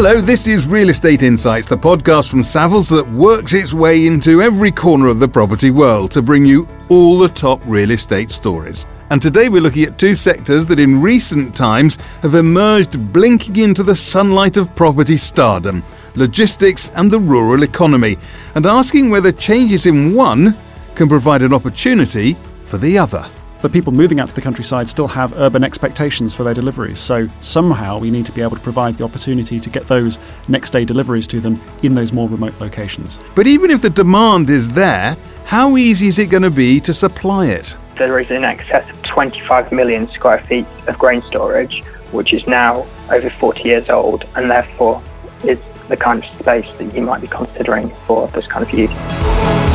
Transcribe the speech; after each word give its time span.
Hello, 0.00 0.20
this 0.20 0.46
is 0.46 0.68
Real 0.68 0.90
Estate 0.90 1.24
Insights, 1.24 1.66
the 1.66 1.76
podcast 1.76 2.28
from 2.28 2.42
Savills 2.42 2.88
that 2.88 3.10
works 3.10 3.52
its 3.52 3.74
way 3.74 4.06
into 4.06 4.40
every 4.40 4.70
corner 4.70 5.08
of 5.08 5.18
the 5.18 5.26
property 5.26 5.72
world 5.72 6.12
to 6.12 6.22
bring 6.22 6.46
you 6.46 6.68
all 6.88 7.18
the 7.18 7.28
top 7.28 7.60
real 7.66 7.90
estate 7.90 8.30
stories. 8.30 8.86
And 9.10 9.20
today 9.20 9.48
we're 9.48 9.60
looking 9.60 9.82
at 9.82 9.98
two 9.98 10.14
sectors 10.14 10.66
that 10.66 10.78
in 10.78 11.02
recent 11.02 11.52
times 11.56 11.96
have 12.22 12.36
emerged 12.36 13.12
blinking 13.12 13.56
into 13.56 13.82
the 13.82 13.96
sunlight 13.96 14.56
of 14.56 14.72
property 14.76 15.16
stardom 15.16 15.82
logistics 16.14 16.92
and 16.94 17.10
the 17.10 17.18
rural 17.18 17.64
economy, 17.64 18.18
and 18.54 18.66
asking 18.66 19.10
whether 19.10 19.32
changes 19.32 19.86
in 19.86 20.14
one 20.14 20.56
can 20.94 21.08
provide 21.08 21.42
an 21.42 21.52
opportunity 21.52 22.34
for 22.66 22.78
the 22.78 22.96
other 22.96 23.28
the 23.60 23.68
people 23.68 23.92
moving 23.92 24.20
out 24.20 24.28
to 24.28 24.34
the 24.34 24.40
countryside 24.40 24.88
still 24.88 25.08
have 25.08 25.32
urban 25.34 25.64
expectations 25.64 26.34
for 26.34 26.44
their 26.44 26.54
deliveries. 26.54 27.00
So 27.00 27.28
somehow 27.40 27.98
we 27.98 28.10
need 28.10 28.26
to 28.26 28.32
be 28.32 28.40
able 28.40 28.56
to 28.56 28.62
provide 28.62 28.96
the 28.96 29.04
opportunity 29.04 29.58
to 29.58 29.70
get 29.70 29.86
those 29.88 30.18
next 30.46 30.70
day 30.70 30.84
deliveries 30.84 31.26
to 31.28 31.40
them 31.40 31.60
in 31.82 31.94
those 31.94 32.12
more 32.12 32.28
remote 32.28 32.60
locations. 32.60 33.18
But 33.34 33.46
even 33.46 33.70
if 33.70 33.82
the 33.82 33.90
demand 33.90 34.48
is 34.50 34.68
there, 34.68 35.16
how 35.44 35.76
easy 35.76 36.06
is 36.08 36.18
it 36.18 36.26
going 36.26 36.42
to 36.42 36.50
be 36.50 36.78
to 36.80 36.94
supply 36.94 37.46
it? 37.46 37.76
There 37.96 38.20
is 38.20 38.30
in 38.30 38.44
excess 38.44 38.88
of 38.88 39.02
25 39.02 39.72
million 39.72 40.08
square 40.10 40.38
feet 40.38 40.66
of 40.86 40.98
grain 40.98 41.22
storage, 41.22 41.82
which 42.12 42.32
is 42.32 42.46
now 42.46 42.86
over 43.10 43.28
40 43.28 43.62
years 43.62 43.88
old 43.88 44.24
and 44.36 44.48
therefore 44.50 45.02
is 45.44 45.58
the 45.88 45.96
kind 45.96 46.22
of 46.22 46.30
space 46.38 46.70
that 46.76 46.94
you 46.94 47.02
might 47.02 47.22
be 47.22 47.26
considering 47.26 47.90
for 48.06 48.28
this 48.28 48.46
kind 48.46 48.64
of 48.64 48.72
use. 48.72 49.67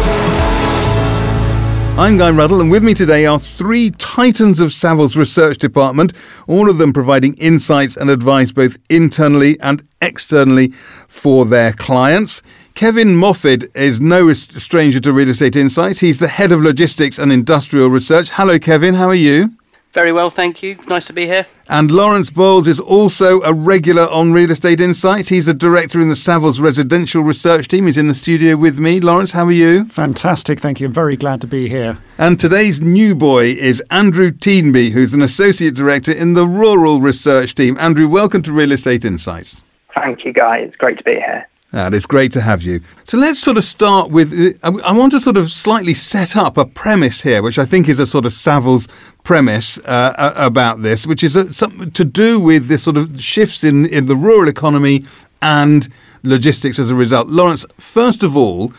I'm 1.96 2.18
Guy 2.18 2.32
Ruddle, 2.32 2.60
and 2.60 2.72
with 2.72 2.84
me 2.84 2.96
today 2.96 3.28
are 3.28 3.40
three 3.40 3.92
titans 3.92 4.60
of 4.60 4.72
Savills 4.72 5.16
Research 5.16 5.60
Department, 5.60 6.12
all 6.48 6.68
of 6.68 6.80
them 6.80 6.92
providing 6.92 7.36
insights 7.36 7.96
and 7.96 8.10
advice 8.10 8.52
both 8.52 8.78
internally 8.90 9.60
and 9.60 9.88
externally 10.02 10.70
for 11.08 11.46
their 11.46 11.72
clients. 11.72 12.42
Kevin 12.74 13.10
Mofid 13.10 13.70
is 13.76 14.02
no 14.02 14.34
stranger 14.34 15.00
to 15.02 15.14
Real 15.14 15.30
Estate 15.30 15.56
Insights. 15.56 16.00
He's 16.00 16.18
the 16.18 16.28
head 16.28 16.52
of 16.52 16.62
logistics 16.62 17.20
and 17.20 17.32
industrial 17.32 17.90
research. 17.90 18.32
Hello, 18.32 18.58
Kevin. 18.58 18.96
How 18.96 19.10
are 19.10 19.14
you? 19.14 19.52
Very 19.94 20.12
well, 20.12 20.32
thank 20.32 20.64
you. 20.64 20.76
Nice 20.88 21.06
to 21.06 21.14
be 21.14 21.28
here. 21.28 21.46
And 21.70 21.92
Lawrence 21.92 22.32
Bowles 22.32 22.68
is 22.68 22.80
also 22.80 23.42
a 23.44 23.54
regular 23.54 24.10
on 24.10 24.34
Real 24.34 24.50
Estate 24.50 24.82
Insights. 24.82 25.30
He's 25.30 25.48
a 25.48 25.54
director 25.54 26.02
in 26.02 26.10
the 26.10 26.16
Savills 26.16 26.60
residential 26.60 27.22
research 27.22 27.68
team. 27.68 27.86
He's 27.86 27.98
in 27.98 28.08
the 28.08 28.16
studio 28.16 28.58
with 28.58 28.80
me. 28.80 29.00
Lawrence, 29.00 29.34
how 29.34 29.46
are 29.46 29.52
you? 29.52 29.86
Fantastic, 29.86 30.60
thank 30.60 30.80
you. 30.80 30.88
I'm 30.88 30.94
very 30.94 31.16
glad 31.16 31.42
to 31.42 31.48
be 31.48 31.70
here. 31.70 32.00
And 32.18 32.40
today's 32.40 32.82
new 32.82 33.14
boy 33.14 33.52
is 33.52 33.84
Andrew 33.92 34.32
Teanby, 34.32 34.92
who's 34.92 35.14
an 35.14 35.22
associate 35.22 35.76
director 35.76 36.12
in 36.12 36.34
the 36.34 36.48
rural 36.48 37.00
research 37.00 37.54
team. 37.54 37.78
Andrew, 37.80 38.08
welcome 38.08 38.42
to 38.44 38.52
Real 38.52 38.72
Estate 38.72 39.06
Insights. 39.06 39.62
Thank 39.94 40.26
you, 40.26 40.34
guys. 40.34 40.70
It's 40.70 40.76
great 40.78 40.98
to 40.98 41.04
be 41.04 41.14
here. 41.14 41.48
And 41.76 41.96
it's 41.96 42.06
great 42.06 42.32
to 42.34 42.42
have 42.42 42.62
you. 42.62 42.82
So 43.04 43.18
let's 43.18 43.40
sort 43.40 43.58
of 43.58 43.64
start 43.64 44.12
with. 44.12 44.60
I 44.64 44.94
want 44.94 45.12
to 45.14 45.20
sort 45.20 45.38
of 45.38 45.50
slightly 45.50 45.96
set 45.96 46.36
up 46.38 46.56
a 46.56 46.66
premise 46.66 47.24
here, 47.24 47.42
which 47.42 47.58
I 47.58 47.66
think 47.66 47.90
is 47.90 48.00
a 48.00 48.06
sort 48.06 48.28
of 48.28 48.32
Savills 48.32 48.88
premise 49.24 49.80
uh, 49.80 50.34
about 50.38 50.84
this, 50.84 51.08
which 51.08 51.24
is 51.24 51.36
a, 51.36 51.52
something 51.52 51.90
to 51.90 52.06
do 52.06 52.40
with 52.40 52.68
this 52.68 52.84
sort 52.84 52.98
of 52.98 53.20
shifts 53.20 53.64
in, 53.64 53.88
in 53.88 54.06
the 54.06 54.16
rural 54.16 54.48
economy 54.48 55.04
and 55.42 55.90
logistics 56.22 56.78
as 56.78 56.92
a 56.92 56.96
result. 56.96 57.28
Lawrence, 57.28 57.66
first 57.80 58.22
of 58.22 58.38
all, 58.38 58.72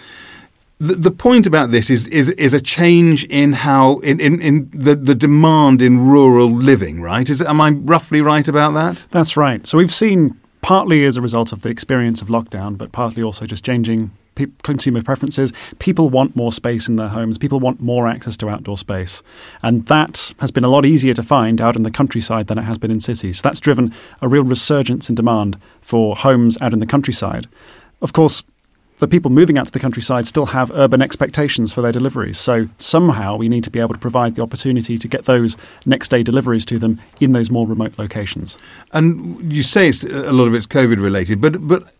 the, 0.79 0.95
the 0.95 1.11
point 1.11 1.47
about 1.47 1.73
this 1.73 1.91
is, 1.91 2.07
is 2.09 2.29
is 2.31 2.55
a 2.55 2.61
change 2.61 3.25
in 3.25 3.55
how 3.55 3.99
in, 3.99 4.21
in, 4.21 4.41
in 4.41 4.71
the, 4.73 4.95
the 4.95 5.15
demand 5.17 5.83
in 5.83 6.07
rural 6.07 6.51
living, 6.51 7.01
right? 7.01 7.29
Is 7.29 7.43
am 7.43 7.61
I 7.61 7.71
roughly 7.71 8.21
right 8.21 8.47
about 8.47 8.75
that? 8.75 9.07
That's 9.11 9.37
right. 9.37 9.67
So 9.67 9.79
we've 9.79 9.95
seen 9.95 10.39
partly 10.65 11.05
as 11.05 11.19
a 11.19 11.21
result 11.21 11.53
of 11.53 11.61
the 11.61 11.69
experience 11.69 12.23
of 12.23 12.29
lockdown, 12.29 12.79
but 12.79 12.91
partly 12.91 13.23
also 13.23 13.45
just 13.45 13.63
changing 13.63 14.11
pe- 14.35 14.47
consumer 14.63 15.03
preferences. 15.03 15.53
People 15.79 16.09
want 16.09 16.35
more 16.35 16.51
space 16.51 16.89
in 16.89 16.97
their 16.97 17.11
homes. 17.11 17.37
People 17.37 17.61
want 17.61 17.83
more 17.83 18.09
access 18.09 18.35
to 18.39 18.49
outdoor 18.49 18.79
space. 18.79 19.23
And 19.63 19.85
that 19.89 20.33
has 20.41 20.51
been 20.51 20.65
a 20.65 20.71
lot 20.71 20.87
easier 20.87 21.13
to 21.13 21.23
find 21.23 21.61
out 21.61 21.77
in 21.77 21.83
the 21.83 21.91
countryside 21.91 22.47
than 22.47 22.57
it 22.57 22.63
has 22.63 22.79
been 22.79 22.91
in 22.91 23.01
cities. 23.01 23.41
So 23.41 23.43
that's 23.47 23.61
driven 23.61 23.95
a 24.23 24.27
real 24.27 24.43
resurgence 24.43 25.11
in 25.11 25.15
demand 25.15 25.59
for 25.83 26.17
homes 26.17 26.57
out 26.63 26.73
in 26.73 26.79
the 26.79 26.87
countryside. 26.87 27.47
Of 28.01 28.15
course, 28.15 28.43
the 28.99 29.09
people 29.09 29.31
moving 29.31 29.59
out 29.59 29.67
to 29.67 29.73
the 29.73 29.81
countryside 29.81 30.27
still 30.27 30.47
have 30.47 30.71
urban 30.73 31.03
expectations 31.03 31.73
for 31.73 31.83
their 31.83 31.93
deliveries. 31.93 32.39
So 32.39 32.69
somehow 32.79 33.37
we 33.37 33.49
need 33.49 33.65
to 33.65 33.71
be 33.71 33.81
able 33.81 33.95
to 33.95 33.99
provide 33.99 34.37
the 34.37 34.43
opportunity 34.43 34.99
to 34.99 35.09
get 35.09 35.25
those 35.25 35.57
next 35.85 36.11
day 36.11 36.23
deliveries 36.23 36.65
to 36.67 36.79
them 36.79 37.01
in 37.21 37.33
those 37.33 37.51
more 37.51 37.67
remote 37.67 37.99
locations. 37.99 38.57
And 38.93 39.53
you 39.53 39.63
say 39.63 39.89
it's, 39.89 40.05
uh, 40.05 40.25
a 40.27 40.33
lot 40.33 40.47
of 40.47 40.55
it's 40.55 40.67
COVID 40.67 41.03
related, 41.03 41.41
but 41.41 41.67
but 41.67 41.93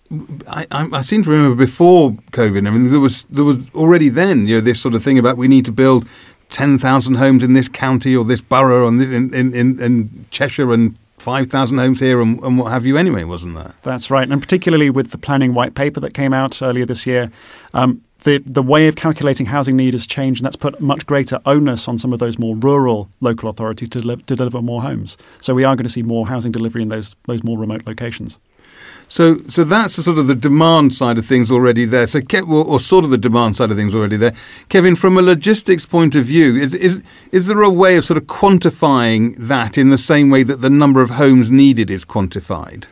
I, 0.49 0.67
I, 0.71 1.03
seem 1.03 1.25
to 1.25 1.31
remember 1.31 1.57
before 1.57 2.13
COVID. 2.31 2.67
I 2.67 2.71
mean, 2.71 2.91
there 2.91 3.01
was 3.01 3.25
there 3.25 3.45
was 3.45 3.69
already 3.75 4.09
then 4.09 4.47
you 4.47 4.57
know 4.57 4.61
this 4.61 4.81
sort 4.81 4.95
of 4.95 5.03
thing 5.03 5.19
about 5.19 5.37
we 5.37 5.49
need 5.49 5.65
to 5.67 5.73
build. 5.73 6.09
10,000 6.51 7.15
homes 7.15 7.43
in 7.43 7.55
this 7.55 7.67
county 7.67 8.15
or 8.15 8.25
this 8.25 8.41
borough 8.41 8.85
or 8.85 8.89
in, 8.89 9.01
in, 9.35 9.55
in, 9.55 9.81
in 9.81 10.27
Cheshire 10.31 10.73
and 10.73 10.97
5,000 11.25 11.79
homes 11.79 12.01
here 12.01 12.21
and, 12.21 12.39
and, 12.43 12.59
what 12.59 12.71
have 12.71 12.85
you 12.85 12.99
anyway, 12.99 13.25
wasn't 13.25 13.55
there? 13.55 13.73
That's 13.83 14.11
right. 14.11 14.29
And 14.29 14.43
particularly 14.43 14.91
with 14.91 15.11
the 15.11 15.17
planning 15.17 15.55
white 15.55 15.75
paper 15.75 15.99
that 16.01 16.13
came 16.13 16.35
out 16.35 16.61
earlier 16.61 16.85
this 16.85 17.07
year, 17.07 17.33
um, 17.73 18.03
the, 18.25 18.43
the 18.45 18.63
way 18.63 18.89
of 18.89 18.97
calculating 18.97 19.47
housing 19.47 19.75
need 19.75 19.95
has 19.95 20.07
changed, 20.07 20.43
and 20.43 20.47
that's 20.47 20.57
put 20.57 20.83
much 20.83 21.07
greater 21.07 21.41
onus 21.47 21.89
on 21.89 21.97
some 21.97 22.13
of 22.13 22.19
those 22.19 22.39
more 22.39 22.55
rural 22.57 23.09
local 23.23 23.49
authorities 23.49 23.89
to, 23.91 24.03
to 24.03 24.37
deliver 24.37 24.61
more 24.61 24.83
homes. 24.83 25.17
So 25.41 25.55
we 25.55 25.65
are 25.65 25.75
going 25.77 25.85
to 25.85 25.91
see 25.91 26.03
more 26.03 26.27
housing 26.27 26.53
delivery 26.53 26.83
in 26.83 26.91
those, 26.91 27.17
those 27.27 27.43
more 27.43 27.59
remote 27.59 27.87
locations. 27.87 28.39
So, 29.09 29.39
so 29.49 29.65
that's 29.65 29.97
the 29.97 30.03
sort 30.03 30.19
of 30.19 30.27
the 30.27 30.35
demand 30.35 30.95
side 30.95 31.19
of 31.19 31.27
things 31.27 31.51
already 31.51 31.85
there. 31.85 32.07
So, 32.07 32.21
or 32.47 32.81
sort 32.81 33.05
of 33.05 33.11
the 33.11 33.19
demand 33.19 33.57
side 33.57 33.71
of 33.71 33.77
things 33.77 33.95
already 33.95 34.17
there. 34.17 34.35
Kevin, 34.69 34.97
from 34.97 35.17
a 35.17 35.23
logistics 35.23 35.87
point 35.87 36.17
of 36.17 36.25
view, 36.25 36.57
is 36.57 36.75
is 36.75 37.03
is 37.31 37.47
there 37.47 37.63
a 37.63 37.71
way 37.71 37.97
of 37.97 38.05
sort 38.05 38.19
of 38.19 38.25
quantifying 38.25 39.37
that 39.37 39.79
in 39.79 39.91
the 39.91 39.99
same 39.99 40.31
way 40.31 40.43
that 40.43 40.61
the 40.61 40.71
number 40.71 41.03
of 41.03 41.11
homes 41.11 41.51
needed 41.51 41.91
is 41.91 42.05
quantified? 42.05 42.87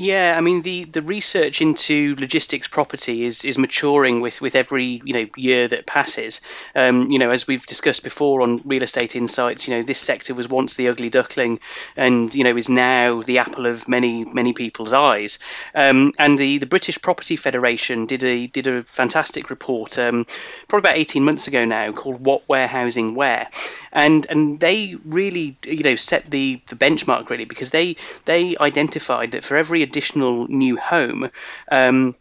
Yeah, 0.00 0.36
I 0.38 0.42
mean 0.42 0.62
the, 0.62 0.84
the 0.84 1.02
research 1.02 1.60
into 1.60 2.14
logistics 2.20 2.68
property 2.68 3.24
is, 3.24 3.44
is 3.44 3.58
maturing 3.58 4.20
with, 4.20 4.40
with 4.40 4.54
every 4.54 5.02
you 5.04 5.12
know 5.12 5.26
year 5.36 5.66
that 5.66 5.86
passes. 5.86 6.40
Um, 6.76 7.10
you 7.10 7.18
know, 7.18 7.30
as 7.30 7.48
we've 7.48 7.66
discussed 7.66 8.04
before 8.04 8.42
on 8.42 8.62
Real 8.64 8.84
Estate 8.84 9.16
Insights, 9.16 9.66
you 9.66 9.74
know 9.74 9.82
this 9.82 9.98
sector 9.98 10.34
was 10.34 10.48
once 10.48 10.76
the 10.76 10.86
ugly 10.88 11.10
duckling, 11.10 11.58
and 11.96 12.32
you 12.32 12.44
know 12.44 12.56
is 12.56 12.68
now 12.68 13.22
the 13.22 13.38
apple 13.38 13.66
of 13.66 13.88
many 13.88 14.24
many 14.24 14.52
people's 14.52 14.92
eyes. 14.94 15.40
Um, 15.74 16.12
and 16.16 16.38
the, 16.38 16.58
the 16.58 16.66
British 16.66 17.02
Property 17.02 17.34
Federation 17.34 18.06
did 18.06 18.22
a 18.22 18.46
did 18.46 18.68
a 18.68 18.84
fantastic 18.84 19.50
report 19.50 19.98
um, 19.98 20.26
probably 20.68 20.90
about 20.90 20.98
eighteen 20.98 21.24
months 21.24 21.48
ago 21.48 21.64
now 21.64 21.90
called 21.90 22.24
"What 22.24 22.48
Warehousing 22.48 23.16
Where," 23.16 23.48
and 23.92 24.24
and 24.30 24.60
they 24.60 24.94
really 25.04 25.56
you 25.66 25.82
know 25.82 25.96
set 25.96 26.30
the, 26.30 26.60
the 26.68 26.76
benchmark 26.76 27.30
really 27.30 27.46
because 27.46 27.70
they 27.70 27.96
they 28.26 28.56
identified 28.60 29.32
that 29.32 29.42
for 29.42 29.56
every 29.56 29.87
additional 29.88 30.46
new 30.48 30.76
home. 30.76 31.30
Um, 31.70 32.14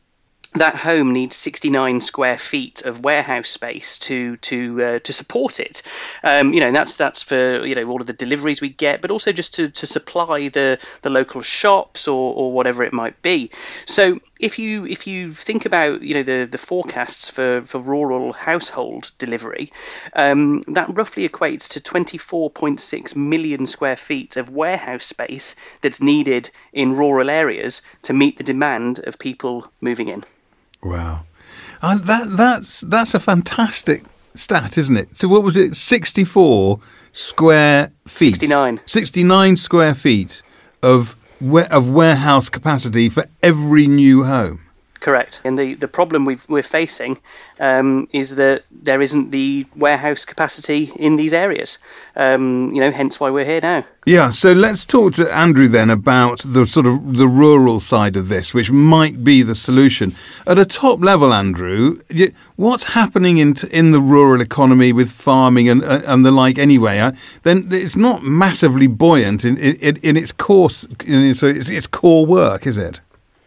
that 0.59 0.75
home 0.75 1.13
needs 1.13 1.35
69 1.35 2.01
square 2.01 2.37
feet 2.37 2.83
of 2.83 3.03
warehouse 3.03 3.49
space 3.49 3.99
to 3.99 4.37
to 4.37 4.83
uh, 4.83 4.99
to 4.99 5.13
support 5.13 5.59
it. 5.59 5.83
Um, 6.23 6.53
you 6.53 6.59
know, 6.59 6.71
that's 6.71 6.95
that's 6.95 7.23
for 7.23 7.65
you 7.65 7.75
know 7.75 7.89
all 7.89 8.01
of 8.01 8.07
the 8.07 8.13
deliveries 8.13 8.61
we 8.61 8.69
get, 8.69 9.01
but 9.01 9.11
also 9.11 9.31
just 9.31 9.55
to, 9.55 9.69
to 9.69 9.87
supply 9.87 10.49
the 10.49 10.79
the 11.01 11.09
local 11.09 11.41
shops 11.41 12.07
or, 12.07 12.33
or 12.33 12.51
whatever 12.53 12.83
it 12.83 12.93
might 12.93 13.21
be. 13.21 13.49
So 13.85 14.19
if 14.39 14.59
you 14.59 14.85
if 14.85 15.07
you 15.07 15.33
think 15.33 15.65
about 15.65 16.01
you 16.01 16.15
know 16.15 16.23
the 16.23 16.47
the 16.49 16.57
forecasts 16.57 17.29
for 17.29 17.61
for 17.65 17.79
rural 17.79 18.33
household 18.33 19.11
delivery, 19.17 19.71
um, 20.13 20.61
that 20.67 20.95
roughly 20.97 21.27
equates 21.27 21.73
to 21.73 21.79
24.6 21.79 23.15
million 23.15 23.67
square 23.67 23.95
feet 23.95 24.37
of 24.37 24.49
warehouse 24.49 25.05
space 25.05 25.55
that's 25.81 26.01
needed 26.01 26.49
in 26.73 26.95
rural 26.95 27.29
areas 27.29 27.81
to 28.03 28.13
meet 28.13 28.37
the 28.37 28.43
demand 28.43 28.99
of 28.99 29.19
people 29.19 29.69
moving 29.81 30.07
in. 30.07 30.23
Wow, 30.83 31.25
uh, 31.81 31.97
that 31.97 32.37
that's 32.37 32.81
that's 32.81 33.13
a 33.13 33.19
fantastic 33.19 34.03
stat, 34.35 34.77
isn't 34.77 34.95
it? 34.97 35.17
So 35.17 35.27
what 35.27 35.43
was 35.43 35.57
it? 35.57 35.75
Sixty-four 35.75 36.79
square 37.11 37.91
feet. 38.07 38.35
Sixty-nine. 38.35 38.79
Sixty-nine 38.85 39.57
square 39.57 39.95
feet 39.95 40.41
of 40.83 41.15
of 41.71 41.89
warehouse 41.89 42.49
capacity 42.49 43.09
for 43.09 43.25
every 43.41 43.87
new 43.87 44.23
home. 44.23 44.59
Correct. 44.97 45.41
And 45.43 45.57
the, 45.57 45.75
the 45.75 45.87
problem 45.87 46.25
we 46.25 46.59
are 46.59 46.63
facing 46.63 47.19
um, 47.59 48.07
is 48.11 48.35
that 48.35 48.63
there 48.71 49.01
isn't 49.01 49.31
the 49.31 49.65
warehouse 49.75 50.25
capacity 50.25 50.91
in 50.95 51.15
these 51.15 51.33
areas. 51.33 51.77
Um, 52.15 52.71
you 52.73 52.81
know, 52.81 52.91
hence 52.91 53.19
why 53.19 53.29
we're 53.29 53.45
here 53.45 53.61
now. 53.61 53.85
Yeah. 54.05 54.31
So 54.31 54.53
let's 54.53 54.85
talk 54.85 55.13
to 55.15 55.35
Andrew 55.35 55.67
then 55.67 55.89
about 55.89 56.41
the 56.45 56.65
sort 56.65 56.85
of 56.85 57.17
the 57.17 57.27
rural 57.27 57.79
side 57.79 58.15
of 58.15 58.29
this, 58.29 58.53
which 58.53 58.71
might 58.71 59.23
be 59.23 59.43
the 59.43 59.55
solution 59.55 60.15
at 60.45 60.57
a 60.57 60.65
top 60.65 60.99
level. 61.01 61.33
Andrew, 61.33 62.01
what's 62.55 62.85
happening 62.85 63.37
in 63.37 63.55
in 63.71 63.91
the 63.91 64.01
rural 64.01 64.41
economy 64.41 64.93
with 64.93 65.11
farming 65.11 65.69
and 65.69 65.83
uh, 65.83 66.01
and 66.05 66.25
the 66.25 66.31
like? 66.31 66.57
Anyway, 66.57 66.99
uh, 66.99 67.11
then 67.43 67.69
it's 67.71 67.95
not 67.95 68.23
massively 68.23 68.87
buoyant 68.87 69.45
in 69.45 69.57
in, 69.57 69.97
in 69.97 70.17
its 70.17 70.31
course. 70.31 70.85
In, 71.05 71.35
so 71.35 71.47
it's, 71.47 71.69
it's 71.69 71.87
core 71.87 72.25
work, 72.25 72.65
is 72.65 72.77
it? 72.77 73.01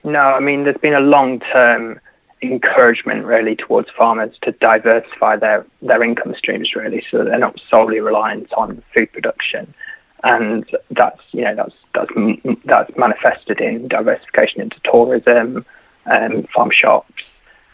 No, 0.05 0.21
I 0.21 0.41
mean, 0.41 0.65
there's 0.65 0.79
been 0.79 0.95
a 0.95 1.01
long 1.01 1.41
term 1.41 2.01
encouragement 2.43 3.25
really 3.25 3.55
towards 3.55 3.91
farmers 3.91 4.35
to 4.43 4.53
diversify 4.53 5.37
their, 5.37 5.67
their 5.83 6.03
income 6.03 6.35
streams 6.35 6.75
really 6.75 7.05
so 7.11 7.23
they're 7.23 7.39
not 7.39 7.61
solely 7.71 8.01
reliant 8.01 8.53
on 8.55 8.83
food 8.95 9.13
production. 9.13 9.75
And 10.23 10.65
that's 10.91 11.21
you 11.33 11.45
know 11.45 11.55
that's 11.55 11.75
that's 11.95 12.11
that's 12.65 12.97
manifested 12.97 13.61
in 13.61 13.89
diversification 13.89 14.61
into 14.61 14.79
tourism 14.85 15.65
um, 16.07 16.43
farm 16.55 16.71
shops 16.71 17.23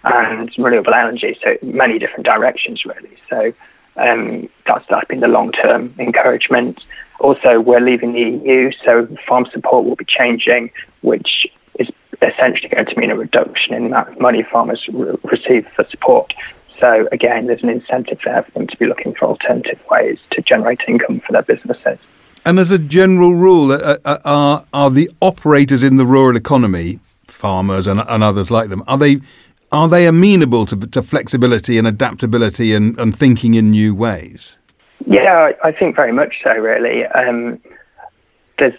and 0.04 0.52
renewable 0.56 0.94
energy 0.94 1.36
so 1.42 1.56
many 1.62 1.98
different 1.98 2.24
directions 2.24 2.84
really. 2.84 3.16
So 3.28 3.52
um, 3.96 4.48
that's 4.64 4.84
that's 4.88 5.08
been 5.08 5.20
the 5.20 5.28
long 5.28 5.50
term 5.50 5.92
encouragement. 5.98 6.84
Also 7.18 7.58
we're 7.58 7.80
leaving 7.80 8.12
the 8.12 8.48
EU 8.48 8.70
so 8.84 9.08
farm 9.26 9.46
support 9.52 9.84
will 9.84 9.96
be 9.96 10.04
changing 10.04 10.70
which 11.00 11.48
essentially 12.22 12.68
going 12.68 12.86
to 12.86 12.96
mean 12.98 13.10
a 13.10 13.16
reduction 13.16 13.74
in 13.74 13.84
the 13.84 13.88
amount 13.90 14.08
of 14.10 14.20
money 14.20 14.42
farmers 14.42 14.84
re- 14.92 15.16
receive 15.24 15.66
for 15.74 15.86
support. 15.90 16.32
So 16.80 17.08
again, 17.12 17.46
there's 17.46 17.62
an 17.62 17.70
incentive 17.70 18.18
there 18.24 18.42
for 18.42 18.50
them 18.52 18.66
to 18.66 18.76
be 18.76 18.86
looking 18.86 19.14
for 19.14 19.26
alternative 19.26 19.80
ways 19.90 20.18
to 20.32 20.42
generate 20.42 20.80
income 20.86 21.20
for 21.20 21.32
their 21.32 21.42
businesses. 21.42 21.98
And 22.44 22.58
as 22.58 22.70
a 22.70 22.78
general 22.78 23.34
rule, 23.34 23.72
uh, 23.72 23.96
uh, 24.04 24.18
are 24.24 24.64
are 24.72 24.90
the 24.90 25.10
operators 25.20 25.82
in 25.82 25.96
the 25.96 26.06
rural 26.06 26.36
economy, 26.36 27.00
farmers 27.26 27.86
and, 27.86 28.00
and 28.00 28.22
others 28.22 28.50
like 28.50 28.68
them, 28.68 28.82
are 28.86 28.98
they 28.98 29.20
are 29.72 29.88
they 29.88 30.06
amenable 30.06 30.64
to, 30.66 30.76
to 30.76 31.02
flexibility 31.02 31.76
and 31.76 31.86
adaptability 31.86 32.72
and, 32.72 32.98
and 32.98 33.16
thinking 33.16 33.54
in 33.54 33.70
new 33.70 33.94
ways? 33.94 34.56
Yeah, 35.06 35.52
I 35.62 35.72
think 35.72 35.96
very 35.96 36.12
much 36.12 36.36
so. 36.42 36.52
Really, 36.52 37.04
um, 37.06 37.60
there's, 38.58 38.74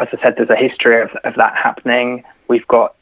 as 0.00 0.08
I 0.12 0.18
said, 0.22 0.34
there's 0.36 0.50
a 0.50 0.56
history 0.56 1.00
of, 1.00 1.10
of 1.24 1.34
that 1.36 1.56
happening. 1.56 2.24
We've 2.48 2.66
got 2.66 2.94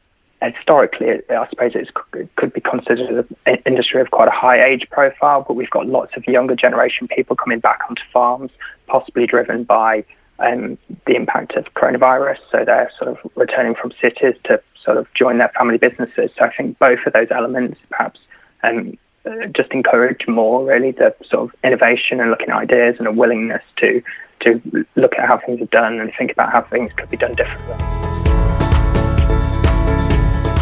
historically, 0.42 1.20
I 1.30 1.48
suppose 1.50 1.72
it 1.74 1.90
could 2.36 2.52
be 2.52 2.60
considered 2.60 3.26
an 3.46 3.58
industry 3.66 4.00
of 4.00 4.10
quite 4.10 4.28
a 4.28 4.32
high 4.32 4.62
age 4.64 4.86
profile, 4.90 5.44
but 5.46 5.54
we've 5.54 5.70
got 5.70 5.86
lots 5.86 6.16
of 6.16 6.26
younger 6.26 6.56
generation 6.56 7.08
people 7.08 7.36
coming 7.36 7.60
back 7.60 7.80
onto 7.88 8.02
farms, 8.12 8.50
possibly 8.86 9.26
driven 9.26 9.64
by 9.64 10.04
um, 10.38 10.78
the 11.06 11.14
impact 11.14 11.56
of 11.56 11.72
coronavirus. 11.74 12.38
So 12.50 12.64
they're 12.64 12.90
sort 12.98 13.10
of 13.10 13.18
returning 13.34 13.74
from 13.74 13.92
cities 14.00 14.34
to 14.44 14.62
sort 14.82 14.96
of 14.96 15.12
join 15.12 15.38
their 15.38 15.50
family 15.50 15.76
businesses. 15.76 16.30
So 16.38 16.46
I 16.46 16.56
think 16.56 16.78
both 16.78 17.00
of 17.06 17.12
those 17.12 17.30
elements 17.30 17.78
perhaps 17.90 18.20
um, 18.62 18.96
just 19.54 19.70
encourage 19.72 20.26
more 20.26 20.64
really 20.64 20.92
the 20.92 21.14
sort 21.28 21.50
of 21.50 21.54
innovation 21.62 22.20
and 22.20 22.30
looking 22.30 22.48
at 22.48 22.56
ideas 22.56 22.96
and 22.98 23.06
a 23.06 23.12
willingness 23.12 23.62
to 23.76 24.02
to 24.40 24.86
look 24.96 25.14
at 25.18 25.26
how 25.26 25.38
things 25.38 25.60
are 25.60 25.66
done 25.66 26.00
and 26.00 26.12
think 26.18 26.32
about 26.32 26.52
how 26.52 26.62
things 26.62 26.90
could 26.96 27.10
be 27.10 27.16
done 27.16 27.32
differently. 27.32 27.74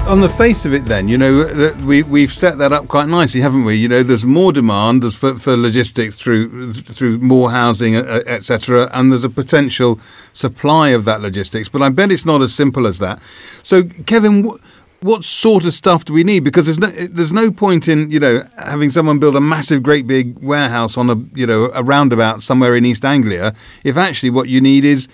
On 0.06 0.20
the 0.20 0.28
face 0.30 0.64
of 0.64 0.72
it, 0.72 0.86
then, 0.86 1.06
you 1.06 1.18
know, 1.18 1.42
uh, 1.42 1.84
we, 1.84 2.02
we've 2.02 2.32
set 2.32 2.56
that 2.56 2.72
up 2.72 2.88
quite 2.88 3.08
nicely, 3.08 3.42
haven't 3.42 3.64
we? 3.64 3.74
You 3.74 3.88
know, 3.88 4.02
there's 4.02 4.24
more 4.24 4.54
demand 4.54 5.12
for, 5.12 5.38
for 5.38 5.54
logistics 5.54 6.16
through 6.16 6.72
through 6.72 7.18
more 7.18 7.50
housing, 7.50 7.94
uh, 7.94 8.00
uh, 8.00 8.22
etc., 8.26 8.88
and 8.94 9.12
there's 9.12 9.24
a 9.24 9.28
potential 9.28 10.00
supply 10.32 10.90
of 10.90 11.04
that 11.04 11.20
logistics. 11.20 11.68
But 11.68 11.82
I 11.82 11.90
bet 11.90 12.10
it's 12.10 12.24
not 12.24 12.40
as 12.40 12.54
simple 12.54 12.86
as 12.86 13.00
that. 13.00 13.20
So, 13.62 13.82
Kevin, 14.06 14.50
what 15.00 15.24
sort 15.24 15.64
of 15.64 15.74
stuff 15.74 16.04
do 16.04 16.12
we 16.12 16.24
need? 16.24 16.44
Because 16.44 16.66
there's 16.66 16.78
no 16.78 16.88
there's 16.88 17.32
no 17.32 17.50
point 17.50 17.88
in 17.88 18.10
you 18.10 18.20
know 18.20 18.44
having 18.58 18.90
someone 18.90 19.18
build 19.18 19.36
a 19.36 19.40
massive, 19.40 19.82
great 19.82 20.06
big 20.06 20.38
warehouse 20.42 20.96
on 20.96 21.10
a 21.10 21.16
you 21.38 21.46
know 21.46 21.70
a 21.74 21.82
roundabout 21.82 22.42
somewhere 22.42 22.74
in 22.74 22.84
East 22.84 23.04
Anglia 23.04 23.54
if 23.84 23.96
actually 23.96 24.30
what 24.30 24.48
you 24.48 24.60
need 24.60 24.84
is 24.84 25.08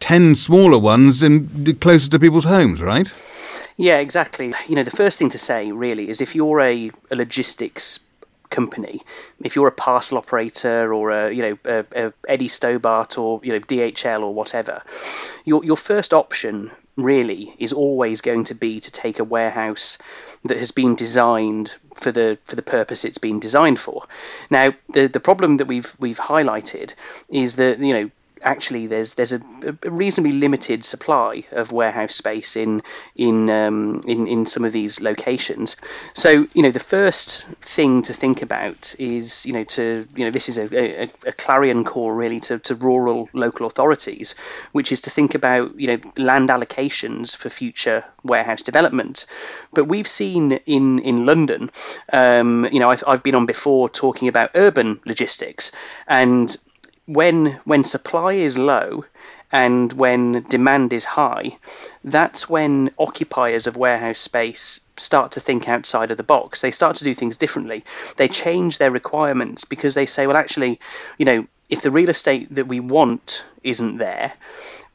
ten 0.00 0.36
smaller 0.36 0.78
ones 0.78 1.22
and 1.22 1.80
closer 1.80 2.10
to 2.10 2.18
people's 2.18 2.44
homes, 2.44 2.80
right? 2.80 3.12
Yeah, 3.76 3.98
exactly. 3.98 4.54
You 4.68 4.76
know, 4.76 4.84
the 4.84 4.90
first 4.90 5.18
thing 5.18 5.30
to 5.30 5.38
say 5.38 5.72
really 5.72 6.08
is 6.08 6.20
if 6.20 6.36
you're 6.36 6.60
a, 6.60 6.90
a 7.10 7.16
logistics 7.16 8.06
company, 8.50 9.00
if 9.42 9.56
you're 9.56 9.66
a 9.66 9.72
parcel 9.72 10.18
operator 10.18 10.94
or 10.94 11.10
a 11.10 11.32
you 11.32 11.42
know 11.42 11.58
a, 11.64 11.84
a 12.06 12.12
Eddie 12.28 12.48
Stobart 12.48 13.18
or 13.18 13.40
you 13.42 13.52
know 13.52 13.60
DHL 13.60 14.20
or 14.20 14.32
whatever, 14.32 14.82
your 15.44 15.64
your 15.64 15.76
first 15.76 16.14
option 16.14 16.70
really 16.96 17.54
is 17.58 17.72
always 17.72 18.20
going 18.20 18.44
to 18.44 18.54
be 18.54 18.80
to 18.80 18.90
take 18.92 19.18
a 19.18 19.24
warehouse 19.24 19.98
that 20.44 20.58
has 20.58 20.70
been 20.70 20.94
designed 20.94 21.74
for 21.94 22.12
the 22.12 22.38
for 22.44 22.56
the 22.56 22.62
purpose 22.62 23.04
it's 23.04 23.18
been 23.18 23.40
designed 23.40 23.78
for. 23.78 24.04
Now, 24.50 24.74
the 24.92 25.08
the 25.08 25.20
problem 25.20 25.58
that 25.58 25.66
we've 25.66 25.94
we've 25.98 26.18
highlighted 26.18 26.94
is 27.28 27.56
that 27.56 27.78
you 27.78 27.94
know 27.94 28.10
actually 28.44 28.86
there's 28.86 29.14
there's 29.14 29.32
a, 29.32 29.40
a, 29.82 29.90
reasonably 29.90 30.32
limited 30.32 30.84
supply 30.84 31.44
of 31.52 31.72
warehouse 31.72 32.14
space 32.14 32.56
in 32.56 32.82
in, 33.16 33.50
um, 33.50 34.02
in 34.06 34.26
in 34.26 34.46
some 34.46 34.64
of 34.64 34.72
these 34.72 35.00
locations. 35.00 35.76
So 36.12 36.46
you 36.52 36.62
know 36.62 36.70
the 36.70 36.78
first 36.78 37.46
thing 37.60 38.02
to 38.02 38.12
think 38.12 38.42
about 38.42 38.94
is 38.98 39.46
you 39.46 39.52
know 39.54 39.64
to 39.64 40.06
you 40.14 40.24
know 40.24 40.30
this 40.30 40.48
is 40.48 40.58
a, 40.58 41.02
a, 41.04 41.10
a 41.26 41.32
clarion 41.32 41.84
call 41.84 42.10
really 42.12 42.40
to, 42.40 42.58
to 42.60 42.74
rural 42.74 43.28
local 43.32 43.66
authorities, 43.66 44.34
which 44.72 44.92
is 44.92 45.02
to 45.02 45.10
think 45.10 45.34
about 45.34 45.78
you 45.80 45.88
know 45.88 46.12
land 46.16 46.50
allocations 46.50 47.36
for 47.36 47.50
future 47.50 48.04
warehouse 48.22 48.62
development. 48.62 49.26
But 49.72 49.86
we've 49.86 50.08
seen 50.08 50.52
in 50.52 50.98
in 50.98 51.26
London, 51.26 51.70
um, 52.12 52.66
you 52.70 52.80
know 52.80 52.90
I've, 52.90 53.04
I've 53.06 53.22
been 53.22 53.34
on 53.34 53.46
before 53.46 53.88
talking 53.88 54.28
about 54.28 54.50
urban 54.54 55.00
logistics 55.06 55.72
and 56.06 56.54
when 57.06 57.46
when 57.64 57.84
supply 57.84 58.32
is 58.34 58.58
low 58.58 59.04
and 59.52 59.92
when 59.92 60.44
demand 60.48 60.92
is 60.92 61.04
high, 61.04 61.56
that's 62.02 62.48
when 62.48 62.90
occupiers 62.98 63.66
of 63.66 63.76
warehouse 63.76 64.18
space 64.18 64.80
start 64.96 65.32
to 65.32 65.40
think 65.40 65.68
outside 65.68 66.10
of 66.10 66.16
the 66.16 66.22
box. 66.22 66.60
They 66.60 66.70
start 66.70 66.96
to 66.96 67.04
do 67.04 67.14
things 67.14 67.36
differently. 67.36 67.84
They 68.16 68.28
change 68.28 68.78
their 68.78 68.90
requirements 68.90 69.64
because 69.64 69.94
they 69.94 70.06
say, 70.06 70.26
well, 70.26 70.36
actually, 70.36 70.80
you 71.18 71.24
know, 71.24 71.46
if 71.74 71.82
the 71.82 71.90
real 71.90 72.08
estate 72.08 72.54
that 72.54 72.68
we 72.68 72.78
want 72.78 73.44
isn't 73.64 73.98
there, 73.98 74.32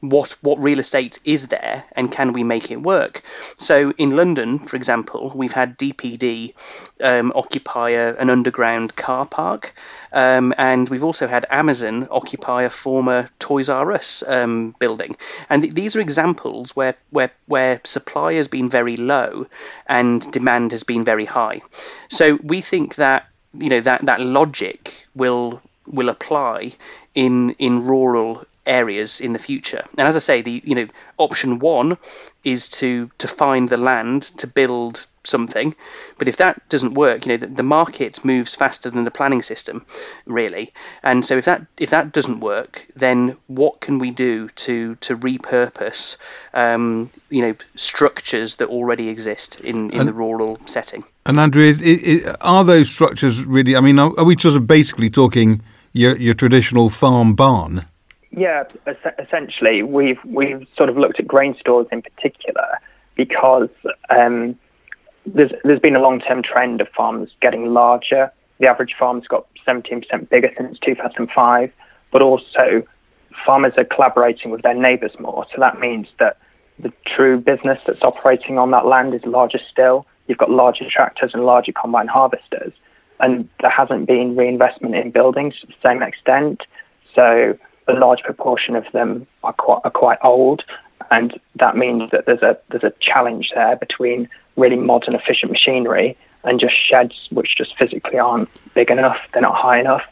what 0.00 0.34
what 0.40 0.58
real 0.58 0.78
estate 0.78 1.18
is 1.26 1.48
there 1.48 1.84
and 1.92 2.10
can 2.10 2.32
we 2.32 2.42
make 2.42 2.70
it 2.70 2.80
work? 2.80 3.20
So 3.56 3.90
in 3.98 4.12
London, 4.12 4.58
for 4.58 4.76
example, 4.76 5.30
we've 5.34 5.52
had 5.52 5.76
DPD 5.76 6.54
um, 7.02 7.32
occupy 7.34 7.90
a, 7.90 8.14
an 8.14 8.30
underground 8.30 8.96
car 8.96 9.26
park, 9.26 9.74
um, 10.10 10.54
and 10.56 10.88
we've 10.88 11.04
also 11.04 11.26
had 11.28 11.44
Amazon 11.50 12.08
occupy 12.10 12.62
a 12.62 12.70
former 12.70 13.28
Toys 13.38 13.68
R 13.68 13.92
Us 13.92 14.24
um, 14.26 14.74
building. 14.78 15.18
And 15.50 15.60
th- 15.62 15.74
these 15.74 15.96
are 15.96 16.00
examples 16.00 16.74
where 16.74 16.94
where 17.10 17.30
where 17.44 17.82
supply 17.84 18.34
has 18.34 18.48
been 18.48 18.70
very 18.70 18.96
low 18.96 19.48
and 19.86 20.32
demand 20.32 20.72
has 20.72 20.84
been 20.84 21.04
very 21.04 21.26
high. 21.26 21.60
So 22.08 22.38
we 22.42 22.62
think 22.62 22.94
that 22.94 23.26
you 23.52 23.68
know 23.68 23.80
that 23.82 24.06
that 24.06 24.20
logic 24.20 25.06
will 25.14 25.60
will 25.90 26.08
apply 26.08 26.72
in 27.14 27.50
in 27.58 27.86
rural 27.86 28.44
areas 28.66 29.20
in 29.20 29.32
the 29.32 29.38
future. 29.38 29.82
And 29.96 30.06
as 30.06 30.16
I 30.16 30.20
say, 30.20 30.42
the 30.42 30.62
you 30.64 30.74
know 30.74 30.86
option 31.18 31.58
one 31.58 31.98
is 32.44 32.68
to 32.80 33.10
to 33.18 33.28
find 33.28 33.68
the 33.68 33.76
land 33.76 34.22
to 34.38 34.46
build 34.46 35.06
something, 35.22 35.74
but 36.18 36.28
if 36.28 36.38
that 36.38 36.66
doesn't 36.68 36.94
work, 36.94 37.26
you 37.26 37.32
know 37.32 37.36
the, 37.36 37.46
the, 37.46 37.62
market 37.62 38.24
moves 38.24 38.54
faster 38.54 38.88
than 38.90 39.04
the 39.04 39.10
planning 39.10 39.42
system, 39.42 39.84
really. 40.24 40.72
And 41.02 41.24
so 41.24 41.36
if 41.36 41.44
that 41.46 41.66
if 41.78 41.90
that 41.90 42.12
doesn't 42.12 42.40
work, 42.40 42.86
then 42.96 43.36
what 43.46 43.80
can 43.80 43.98
we 43.98 44.10
do 44.10 44.48
to 44.48 44.94
to 44.96 45.16
repurpose 45.16 46.16
um, 46.54 47.10
you 47.28 47.42
know 47.42 47.54
structures 47.76 48.56
that 48.56 48.68
already 48.68 49.08
exist 49.08 49.60
in 49.60 49.90
in 49.90 50.00
and, 50.00 50.08
the 50.08 50.12
rural 50.12 50.58
setting? 50.66 51.04
And 51.26 51.38
Andrew, 51.38 51.74
are 52.40 52.64
those 52.64 52.90
structures 52.90 53.44
really? 53.44 53.76
I 53.76 53.80
mean, 53.80 53.98
are, 53.98 54.12
are 54.18 54.24
we 54.24 54.36
sort 54.38 54.56
of 54.56 54.66
basically 54.66 55.10
talking? 55.10 55.62
Your, 55.92 56.16
your 56.16 56.34
traditional 56.34 56.88
farm 56.88 57.34
barn? 57.34 57.82
Yeah, 58.30 58.64
essentially, 59.18 59.82
we've 59.82 60.24
we've 60.24 60.66
sort 60.76 60.88
of 60.88 60.96
looked 60.96 61.18
at 61.18 61.26
grain 61.26 61.56
stores 61.58 61.88
in 61.90 62.00
particular 62.00 62.78
because 63.16 63.70
um, 64.08 64.56
there's 65.26 65.50
there's 65.64 65.80
been 65.80 65.96
a 65.96 66.00
long 66.00 66.20
term 66.20 66.42
trend 66.42 66.80
of 66.80 66.88
farms 66.90 67.30
getting 67.40 67.74
larger. 67.74 68.30
The 68.58 68.68
average 68.68 68.94
farm's 68.98 69.26
got 69.26 69.46
17% 69.66 70.28
bigger 70.28 70.52
since 70.56 70.78
2005, 70.78 71.72
but 72.10 72.22
also 72.22 72.86
farmers 73.44 73.72
are 73.76 73.84
collaborating 73.84 74.50
with 74.50 74.62
their 74.62 74.74
neighbours 74.74 75.18
more. 75.18 75.46
So 75.52 75.60
that 75.60 75.80
means 75.80 76.08
that 76.18 76.38
the 76.78 76.92
true 77.06 77.38
business 77.38 77.82
that's 77.84 78.02
operating 78.02 78.58
on 78.58 78.70
that 78.70 78.86
land 78.86 79.14
is 79.14 79.24
larger 79.24 79.58
still. 79.70 80.06
You've 80.26 80.38
got 80.38 80.50
larger 80.50 80.88
tractors 80.88 81.32
and 81.34 81.44
larger 81.44 81.72
combine 81.72 82.06
harvesters, 82.06 82.72
and 83.20 83.48
there 83.60 83.70
hasn't 83.70 84.06
been 84.06 84.36
reinvestment 84.36 84.94
in 84.94 85.10
buildings 85.10 85.58
to 85.60 85.66
the 85.66 85.74
same 85.82 86.02
extent. 86.02 86.62
So 87.14 87.56
a 87.88 87.92
large 87.92 88.22
proportion 88.22 88.76
of 88.76 88.84
them 88.92 89.26
are 89.44 89.52
quite, 89.52 89.80
are 89.84 89.90
quite 89.90 90.18
old, 90.22 90.64
and 91.10 91.38
that 91.56 91.76
means 91.76 92.10
that 92.10 92.26
there's 92.26 92.42
a 92.42 92.58
there's 92.70 92.84
a 92.84 92.92
challenge 93.00 93.52
there 93.54 93.76
between 93.76 94.28
really 94.56 94.76
modern, 94.76 95.14
efficient 95.14 95.50
machinery 95.50 96.16
and 96.44 96.58
just 96.58 96.74
sheds 96.74 97.28
which 97.30 97.56
just 97.56 97.76
physically 97.76 98.18
aren't 98.18 98.48
big 98.74 98.90
enough. 98.90 99.18
They're 99.32 99.42
not 99.42 99.56
high 99.56 99.80
enough. 99.80 100.02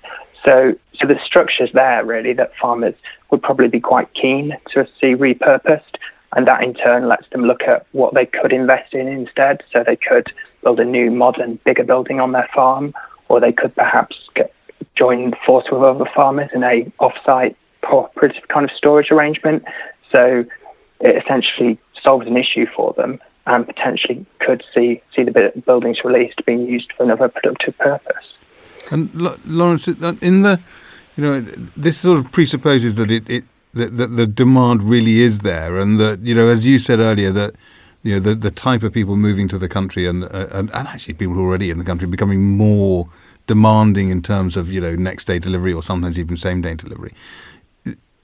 So 0.45 0.75
so 0.99 1.07
the 1.07 1.19
structures 1.25 1.71
there 1.73 2.05
really 2.05 2.33
that 2.35 2.55
farmers 2.57 2.95
would 3.31 3.43
probably 3.43 3.69
be 3.69 3.81
quite 3.81 4.13
keen 4.15 4.57
to 4.71 4.87
see 5.01 5.15
repurposed. 5.15 5.97
And 6.37 6.47
that 6.47 6.63
in 6.63 6.75
turn 6.75 7.09
lets 7.09 7.29
them 7.31 7.43
look 7.43 7.63
at 7.63 7.87
what 7.93 8.15
they 8.15 8.27
could 8.27 8.53
invest 8.53 8.95
in 8.95 9.09
instead. 9.09 9.63
So 9.73 9.83
they 9.83 9.97
could 9.97 10.33
build 10.63 10.81
a 10.81 10.85
new, 10.85 11.11
modern, 11.11 11.59
bigger 11.65 11.85
building 11.85 12.21
on 12.21 12.33
their 12.33 12.49
farm, 12.55 12.95
or 13.29 13.41
they 13.41 13.53
could 13.53 13.75
perhaps 13.75 14.17
get, 14.35 14.53
join 14.95 15.35
force 15.47 15.67
with 15.71 15.83
other 15.83 16.09
farmers 16.15 16.51
in 16.53 16.63
a 16.65 16.91
off-site 16.99 17.57
cooperative 17.83 18.47
kind 18.49 18.69
of 18.69 18.77
storage 18.77 19.11
arrangement. 19.11 19.65
So 20.13 20.45
it 21.01 21.23
essentially 21.25 21.79
solves 22.03 22.27
an 22.27 22.37
issue 22.37 22.67
for 22.77 22.93
them 22.95 23.21
and 23.47 23.67
potentially 23.67 24.27
could 24.41 24.63
see 24.75 25.01
see 25.17 25.25
the 25.25 25.53
buildings 25.65 26.05
released 26.05 26.45
being 26.45 26.67
used 26.67 26.93
for 26.93 27.03
another 27.03 27.29
productive 27.29 27.77
purpose. 27.79 28.35
And 28.91 29.11
Lawrence, 29.47 29.89
in 29.89 30.43
the 30.43 30.61
you 31.17 31.25
know, 31.25 31.41
this 31.77 31.99
sort 31.99 32.19
of 32.19 32.31
presupposes 32.31 32.95
that 32.95 33.11
it, 33.11 33.29
it 33.29 33.45
that, 33.75 33.97
that 33.97 34.07
the 34.09 34.27
demand 34.27 34.83
really 34.83 35.21
is 35.21 35.41
there, 35.41 35.79
and 35.79 35.99
that 35.99 36.21
you 36.21 36.35
know, 36.35 36.49
as 36.49 36.65
you 36.65 36.79
said 36.79 37.01
earlier, 37.01 37.31
that 37.31 37.55
you 38.03 38.15
know 38.15 38.21
the 38.21 38.35
the 38.35 38.51
type 38.51 38.83
of 38.83 38.93
people 38.93 39.17
moving 39.17 39.49
to 39.49 39.59
the 39.59 39.69
country 39.69 40.07
and 40.07 40.25
uh, 40.25 40.47
and, 40.53 40.71
and 40.73 40.89
actually 40.89 41.15
people 41.15 41.35
who 41.35 41.45
are 41.45 41.49
already 41.49 41.71
in 41.71 41.79
the 41.79 41.85
country 41.85 42.07
becoming 42.07 42.57
more 42.57 43.09
demanding 43.47 44.11
in 44.11 44.23
terms 44.23 44.57
of 44.57 44.71
you 44.71 44.81
know 44.81 44.95
next 44.95 45.25
day 45.27 45.39
delivery 45.39 45.73
or 45.73 45.83
sometimes 45.83 46.19
even 46.19 46.37
same 46.37 46.61
day 46.61 46.75
delivery. 46.75 47.13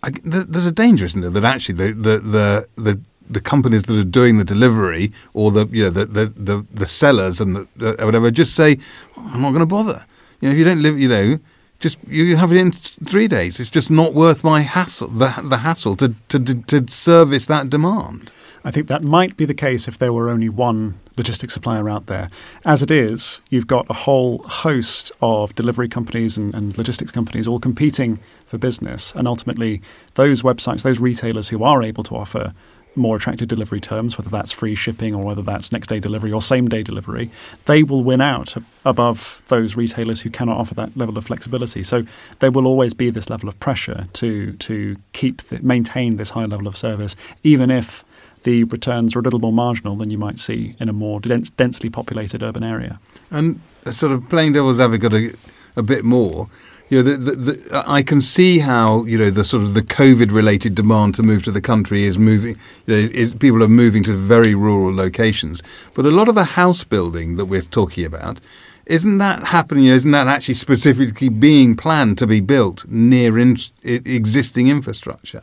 I, 0.02 0.10
there's 0.22 0.66
a 0.66 0.72
danger, 0.72 1.06
isn't 1.06 1.22
there, 1.22 1.30
that 1.30 1.44
actually 1.44 1.76
the 1.76 1.92
the 1.92 2.18
the, 2.18 2.66
the 2.76 3.00
the 3.28 3.40
companies 3.40 3.84
that 3.84 3.98
are 3.98 4.04
doing 4.04 4.36
the 4.36 4.44
delivery 4.44 5.12
or 5.32 5.50
the 5.50 5.66
you 5.72 5.84
know 5.84 5.90
the 5.90 6.04
the 6.04 6.26
the, 6.36 6.66
the 6.72 6.86
sellers 6.86 7.40
and 7.40 7.56
the, 7.56 7.96
whatever 8.00 8.30
just 8.30 8.54
say, 8.54 8.78
oh, 9.16 9.30
I'm 9.34 9.42
not 9.42 9.50
going 9.50 9.60
to 9.60 9.66
bother. 9.66 10.04
You 10.40 10.48
know, 10.48 10.52
if 10.52 10.58
you 10.58 10.64
don't 10.64 10.82
live, 10.82 10.98
you 10.98 11.08
know, 11.08 11.38
just 11.80 11.98
you 12.08 12.36
have 12.36 12.52
it 12.52 12.58
in 12.58 12.72
three 12.72 13.28
days. 13.28 13.60
It's 13.60 13.70
just 13.70 13.90
not 13.90 14.14
worth 14.14 14.42
my 14.42 14.62
hassle, 14.62 15.08
the, 15.08 15.34
the 15.44 15.58
hassle 15.58 15.96
to, 15.96 16.14
to, 16.28 16.38
to 16.38 16.88
service 16.88 17.46
that 17.46 17.70
demand. 17.70 18.30
I 18.66 18.70
think 18.70 18.86
that 18.86 19.02
might 19.02 19.36
be 19.36 19.44
the 19.44 19.54
case 19.54 19.86
if 19.86 19.98
there 19.98 20.12
were 20.12 20.30
only 20.30 20.48
one 20.48 20.98
logistics 21.18 21.52
supplier 21.52 21.90
out 21.90 22.06
there. 22.06 22.28
As 22.64 22.82
it 22.82 22.90
is, 22.90 23.42
you've 23.50 23.66
got 23.66 23.86
a 23.90 23.92
whole 23.94 24.38
host 24.38 25.12
of 25.20 25.54
delivery 25.54 25.88
companies 25.88 26.38
and, 26.38 26.54
and, 26.54 26.76
logistics 26.78 27.12
companies 27.12 27.46
all 27.46 27.60
competing 27.60 28.20
for 28.46 28.56
business. 28.56 29.12
And 29.14 29.28
ultimately, 29.28 29.82
those 30.14 30.40
websites, 30.40 30.82
those 30.82 30.98
retailers 30.98 31.50
who 31.50 31.62
are 31.62 31.82
able 31.82 32.04
to 32.04 32.16
offer 32.16 32.54
more 32.96 33.16
attractive 33.16 33.48
delivery 33.48 33.80
terms, 33.80 34.16
whether 34.16 34.30
that's 34.30 34.52
free 34.52 34.74
shipping 34.74 35.14
or 35.14 35.24
whether 35.24 35.42
that's 35.42 35.72
next 35.72 35.88
day 35.88 36.00
delivery 36.00 36.32
or 36.32 36.40
same 36.40 36.68
day 36.68 36.82
delivery, 36.82 37.30
they 37.66 37.82
will 37.82 38.02
win 38.02 38.20
out 38.20 38.56
above 38.84 39.42
those 39.48 39.76
retailers 39.76 40.22
who 40.22 40.30
cannot 40.30 40.56
offer 40.56 40.74
that 40.74 40.96
level 40.96 41.16
of 41.18 41.24
flexibility. 41.26 41.82
So 41.82 42.04
there 42.38 42.50
will 42.50 42.66
always 42.66 42.94
be 42.94 43.10
this 43.10 43.28
level 43.30 43.48
of 43.48 43.58
pressure 43.60 44.06
to 44.14 44.52
to 44.52 44.96
keep 45.12 45.42
the, 45.42 45.60
maintain 45.62 46.16
this 46.16 46.30
high 46.30 46.44
level 46.44 46.66
of 46.66 46.76
service, 46.76 47.16
even 47.42 47.70
if 47.70 48.04
the 48.44 48.64
returns 48.64 49.16
are 49.16 49.20
a 49.20 49.22
little 49.22 49.40
more 49.40 49.52
marginal 49.52 49.94
than 49.94 50.10
you 50.10 50.18
might 50.18 50.38
see 50.38 50.76
in 50.78 50.88
a 50.88 50.92
more 50.92 51.18
dense, 51.18 51.50
densely 51.50 51.90
populated 51.90 52.42
urban 52.42 52.62
area. 52.62 53.00
And 53.30 53.60
uh, 53.84 53.92
sort 53.92 54.12
of 54.12 54.28
playing 54.28 54.52
devil's 54.52 54.78
advocate 54.78 55.12
a, 55.14 55.34
a 55.76 55.82
bit 55.82 56.04
more, 56.04 56.48
you 56.90 56.98
know, 56.98 57.02
the, 57.02 57.16
the, 57.16 57.36
the, 57.52 57.82
I 57.86 58.02
can 58.02 58.20
see 58.20 58.58
how 58.58 59.04
you 59.04 59.16
know 59.16 59.30
the 59.30 59.44
sort 59.44 59.62
of 59.62 59.74
the 59.74 59.82
COVID-related 59.82 60.74
demand 60.74 61.14
to 61.16 61.22
move 61.22 61.42
to 61.44 61.50
the 61.50 61.60
country 61.60 62.04
is 62.04 62.18
moving. 62.18 62.56
You 62.86 62.94
know, 62.94 63.10
is, 63.12 63.34
people 63.34 63.62
are 63.62 63.68
moving 63.68 64.02
to 64.04 64.12
very 64.12 64.54
rural 64.54 64.94
locations, 64.94 65.62
but 65.94 66.04
a 66.04 66.10
lot 66.10 66.28
of 66.28 66.34
the 66.34 66.44
house 66.44 66.84
building 66.84 67.36
that 67.36 67.46
we're 67.46 67.62
talking 67.62 68.04
about 68.04 68.40
isn't 68.86 69.18
that 69.18 69.44
happening? 69.44 69.86
Isn't 69.86 70.10
that 70.10 70.26
actually 70.26 70.54
specifically 70.54 71.28
being 71.28 71.76
planned 71.76 72.18
to 72.18 72.26
be 72.26 72.40
built 72.40 72.86
near 72.88 73.38
in, 73.38 73.56
existing 73.82 74.68
infrastructure? 74.68 75.42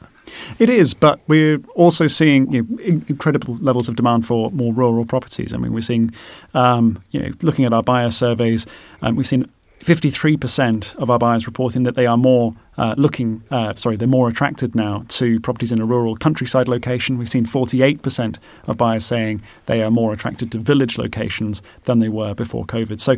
It 0.60 0.70
is, 0.70 0.94
but 0.94 1.20
we're 1.28 1.58
also 1.76 2.08
seeing 2.08 2.54
you 2.54 2.64
know, 2.64 3.02
incredible 3.08 3.56
levels 3.56 3.90
of 3.90 3.96
demand 3.96 4.26
for 4.26 4.52
more 4.52 4.74
rural 4.74 5.06
properties. 5.06 5.54
I 5.54 5.58
mean, 5.58 5.74
we're 5.74 5.82
seeing, 5.82 6.14
um, 6.54 7.04
you 7.12 7.20
know, 7.20 7.32
looking 7.42 7.66
at 7.66 7.74
our 7.74 7.84
buyer 7.84 8.12
surveys, 8.12 8.66
um, 9.02 9.16
we've 9.16 9.28
seen 9.28 9.50
53% 9.82 10.96
of 10.98 11.10
our 11.10 11.18
buyers 11.18 11.48
reporting 11.48 11.84
that 11.84 11.96
they 11.96 12.06
are 12.06 12.18
more 12.18 12.56
uh, 12.78 12.94
looking, 12.98 13.44
uh, 13.50 13.74
sorry, 13.76 13.96
they're 13.96 14.08
more 14.08 14.30
attracted 14.30 14.76
now 14.76 15.04
to 15.08 15.40
properties 15.40 15.72
in 15.72 15.82
a 15.82 15.86
rural 15.86 16.16
countryside 16.16 16.68
location. 16.68 17.18
We've 17.18 17.30
seen 17.30 17.46
48% 17.46 18.38
of 18.68 18.78
buyers 18.78 19.06
saying 19.06 19.42
they 19.66 19.82
are 19.82 19.92
more 19.92 20.14
attracted 20.14 20.52
to 20.52 20.60
village 20.60 20.98
locations 20.98 21.62
than 21.86 22.00
they 22.00 22.10
were 22.10 22.34
before 22.34 22.66
COVID. 22.66 23.00
So, 23.00 23.18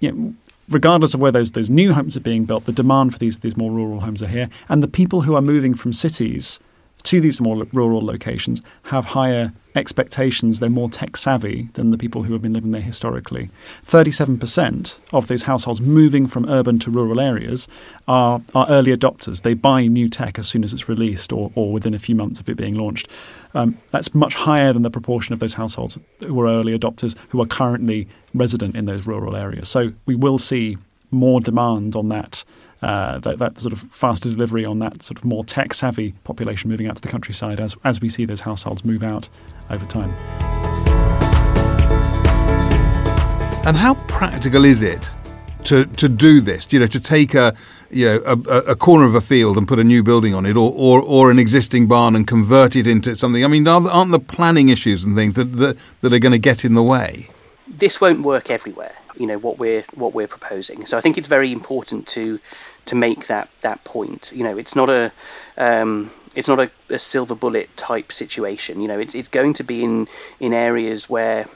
you 0.00 0.12
know, 0.12 0.34
regardless 0.68 1.14
of 1.14 1.20
where 1.20 1.32
those 1.32 1.52
those 1.52 1.70
new 1.70 1.92
homes 1.92 2.16
are 2.16 2.20
being 2.20 2.44
built, 2.44 2.64
the 2.64 2.72
demand 2.72 3.12
for 3.12 3.18
these 3.18 3.40
these 3.40 3.56
more 3.56 3.70
rural 3.70 4.00
homes 4.00 4.22
are 4.22 4.28
here, 4.28 4.48
and 4.68 4.82
the 4.82 4.88
people 4.88 5.22
who 5.22 5.34
are 5.34 5.42
moving 5.42 5.74
from 5.74 5.92
cities 5.92 6.58
to 7.04 7.20
these 7.20 7.40
more 7.40 7.64
rural 7.72 8.04
locations 8.04 8.62
have 8.84 9.06
higher 9.06 9.52
expectations. 9.74 10.60
They're 10.60 10.68
more 10.70 10.90
tech 10.90 11.16
savvy 11.16 11.68
than 11.74 11.90
the 11.90 11.98
people 11.98 12.24
who 12.24 12.32
have 12.32 12.42
been 12.42 12.52
living 12.52 12.72
there 12.72 12.82
historically. 12.82 13.50
37% 13.84 14.98
of 15.12 15.26
those 15.28 15.44
households 15.44 15.80
moving 15.80 16.26
from 16.26 16.48
urban 16.48 16.78
to 16.80 16.90
rural 16.90 17.20
areas 17.20 17.68
are, 18.06 18.42
are 18.54 18.66
early 18.68 18.94
adopters. 18.94 19.42
They 19.42 19.54
buy 19.54 19.86
new 19.86 20.08
tech 20.08 20.38
as 20.38 20.48
soon 20.48 20.64
as 20.64 20.72
it's 20.72 20.88
released 20.88 21.32
or, 21.32 21.50
or 21.54 21.72
within 21.72 21.94
a 21.94 21.98
few 21.98 22.14
months 22.14 22.40
of 22.40 22.48
it 22.48 22.56
being 22.56 22.74
launched. 22.74 23.08
Um, 23.54 23.78
that's 23.90 24.14
much 24.14 24.34
higher 24.34 24.72
than 24.72 24.82
the 24.82 24.90
proportion 24.90 25.32
of 25.32 25.40
those 25.40 25.54
households 25.54 25.98
who 26.20 26.40
are 26.40 26.46
early 26.46 26.76
adopters 26.78 27.16
who 27.30 27.40
are 27.40 27.46
currently 27.46 28.08
resident 28.34 28.76
in 28.76 28.86
those 28.86 29.06
rural 29.06 29.36
areas. 29.36 29.68
So 29.68 29.92
we 30.06 30.14
will 30.14 30.38
see 30.38 30.78
more 31.10 31.40
demand 31.40 31.94
on 31.94 32.08
that 32.08 32.44
uh, 32.82 33.18
that, 33.20 33.38
that, 33.38 33.58
sort 33.58 33.72
of 33.72 33.80
faster 33.82 34.28
delivery 34.28 34.66
on 34.66 34.80
that 34.80 35.02
sort 35.02 35.18
of 35.18 35.24
more 35.24 35.44
tech 35.44 35.72
savvy 35.72 36.12
population 36.24 36.68
moving 36.68 36.88
out 36.88 36.96
to 36.96 37.02
the 37.02 37.08
countryside 37.08 37.60
as, 37.60 37.76
as 37.84 38.00
we 38.00 38.08
see 38.08 38.24
those 38.24 38.40
households 38.40 38.84
move 38.84 39.02
out 39.02 39.28
over 39.70 39.86
time. 39.86 40.10
And 43.64 43.76
how 43.76 43.94
practical 44.08 44.64
is 44.64 44.82
it 44.82 45.08
to, 45.64 45.86
to 45.86 46.08
do 46.08 46.40
this? 46.40 46.72
You 46.72 46.80
know, 46.80 46.88
to 46.88 46.98
take 46.98 47.34
a 47.34 47.54
you 47.90 48.06
know 48.06 48.22
a, 48.26 48.58
a, 48.70 48.74
corner 48.74 49.04
of 49.04 49.14
a 49.14 49.20
field 49.20 49.56
and 49.56 49.68
put 49.68 49.78
a 49.78 49.84
new 49.84 50.02
building 50.02 50.34
on 50.34 50.46
it, 50.46 50.56
or, 50.56 50.72
or, 50.74 51.00
or 51.02 51.30
an 51.30 51.38
existing 51.38 51.86
barn 51.86 52.16
and 52.16 52.26
convert 52.26 52.74
it 52.74 52.88
into 52.88 53.16
something. 53.16 53.44
I 53.44 53.46
mean, 53.46 53.68
aren't 53.68 54.10
the 54.10 54.18
planning 54.18 54.70
issues 54.70 55.04
and 55.04 55.14
things 55.14 55.34
that 55.34 55.56
that, 55.58 55.78
that 56.00 56.12
are 56.12 56.18
going 56.18 56.32
to 56.32 56.38
get 56.38 56.64
in 56.64 56.74
the 56.74 56.82
way? 56.82 57.28
This 57.72 58.00
won't 58.00 58.20
work 58.20 58.50
everywhere 58.50 58.94
you 59.16 59.26
know 59.26 59.38
what 59.38 59.58
we're 59.58 59.84
what 59.94 60.14
we're 60.14 60.28
proposing. 60.28 60.86
So 60.86 60.96
I 60.96 61.00
think 61.00 61.18
it's 61.18 61.28
very 61.28 61.52
important 61.52 62.08
to 62.08 62.40
to 62.86 62.94
make 62.94 63.26
that 63.28 63.48
that 63.60 63.84
point. 63.84 64.32
You 64.34 64.44
know, 64.44 64.58
it's 64.58 64.76
not 64.76 64.90
a 64.90 65.12
um, 65.56 66.10
it's 66.34 66.48
not 66.48 66.60
a, 66.60 66.70
a, 66.90 66.98
silver 66.98 67.34
bullet 67.34 67.76
type 67.76 68.12
situation. 68.12 68.80
You 68.80 68.88
know, 68.88 68.98
it's 68.98 69.14
it's 69.14 69.28
going 69.28 69.54
to 69.54 69.64
be 69.64 69.82
in 69.84 70.08
in 70.40 70.52
areas 70.52 71.08
where 71.08 71.46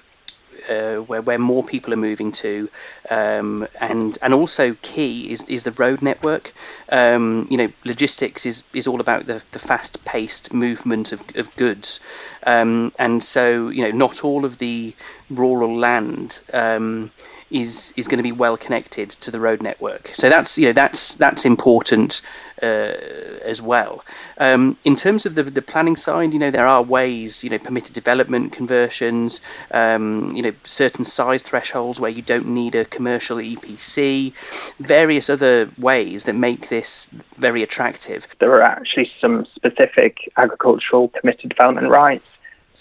uh, 0.68 0.96
where, 0.96 1.22
where 1.22 1.38
more 1.38 1.64
people 1.64 1.92
are 1.92 1.96
moving 1.98 2.32
to, 2.32 2.68
um, 3.10 3.66
and 3.80 4.18
and 4.22 4.34
also 4.34 4.74
key 4.82 5.30
is, 5.30 5.42
is 5.48 5.64
the 5.64 5.72
road 5.72 6.02
network. 6.02 6.52
Um, 6.90 7.46
you 7.50 7.56
know, 7.56 7.72
logistics 7.84 8.46
is, 8.46 8.64
is 8.72 8.86
all 8.86 9.00
about 9.00 9.26
the, 9.26 9.42
the 9.52 9.58
fast 9.58 10.04
paced 10.04 10.52
movement 10.52 11.12
of, 11.12 11.22
of 11.36 11.54
goods, 11.56 12.00
um, 12.44 12.92
and 12.98 13.22
so 13.22 13.68
you 13.68 13.82
know 13.84 13.90
not 13.90 14.24
all 14.24 14.44
of 14.44 14.58
the 14.58 14.94
rural 15.30 15.76
land 15.76 16.40
um, 16.52 17.10
is 17.50 17.94
is 17.96 18.08
going 18.08 18.18
to 18.18 18.22
be 18.22 18.32
well 18.32 18.56
connected 18.56 19.10
to 19.10 19.30
the 19.30 19.38
road 19.38 19.62
network. 19.62 20.08
So 20.08 20.28
that's 20.28 20.58
you 20.58 20.66
know 20.66 20.72
that's 20.72 21.14
that's 21.14 21.44
important 21.44 22.22
uh, 22.62 22.66
as 22.66 23.62
well. 23.62 24.04
Um, 24.38 24.76
in 24.84 24.96
terms 24.96 25.26
of 25.26 25.34
the 25.34 25.44
the 25.44 25.62
planning 25.62 25.96
side, 25.96 26.32
you 26.32 26.40
know 26.40 26.50
there 26.50 26.66
are 26.66 26.82
ways 26.82 27.44
you 27.44 27.50
know 27.50 27.58
permitted 27.58 27.94
development 27.94 28.52
conversions, 28.52 29.40
um, 29.70 30.30
you 30.34 30.42
know 30.42 30.52
certain 30.64 31.04
size 31.04 31.42
thresholds 31.42 32.00
where 32.00 32.10
you 32.10 32.22
don't 32.22 32.48
need 32.48 32.74
a 32.74 32.84
commercial 32.84 33.38
EPC, 33.38 34.32
various 34.78 35.30
other 35.30 35.70
ways 35.78 36.24
that 36.24 36.34
make 36.34 36.68
this 36.68 37.08
very 37.36 37.62
attractive. 37.62 38.26
There 38.40 38.54
are 38.54 38.62
actually 38.62 39.10
some 39.20 39.46
specific 39.54 40.32
agricultural 40.36 41.08
permitted 41.08 41.50
development 41.50 41.88
rights. 41.88 42.26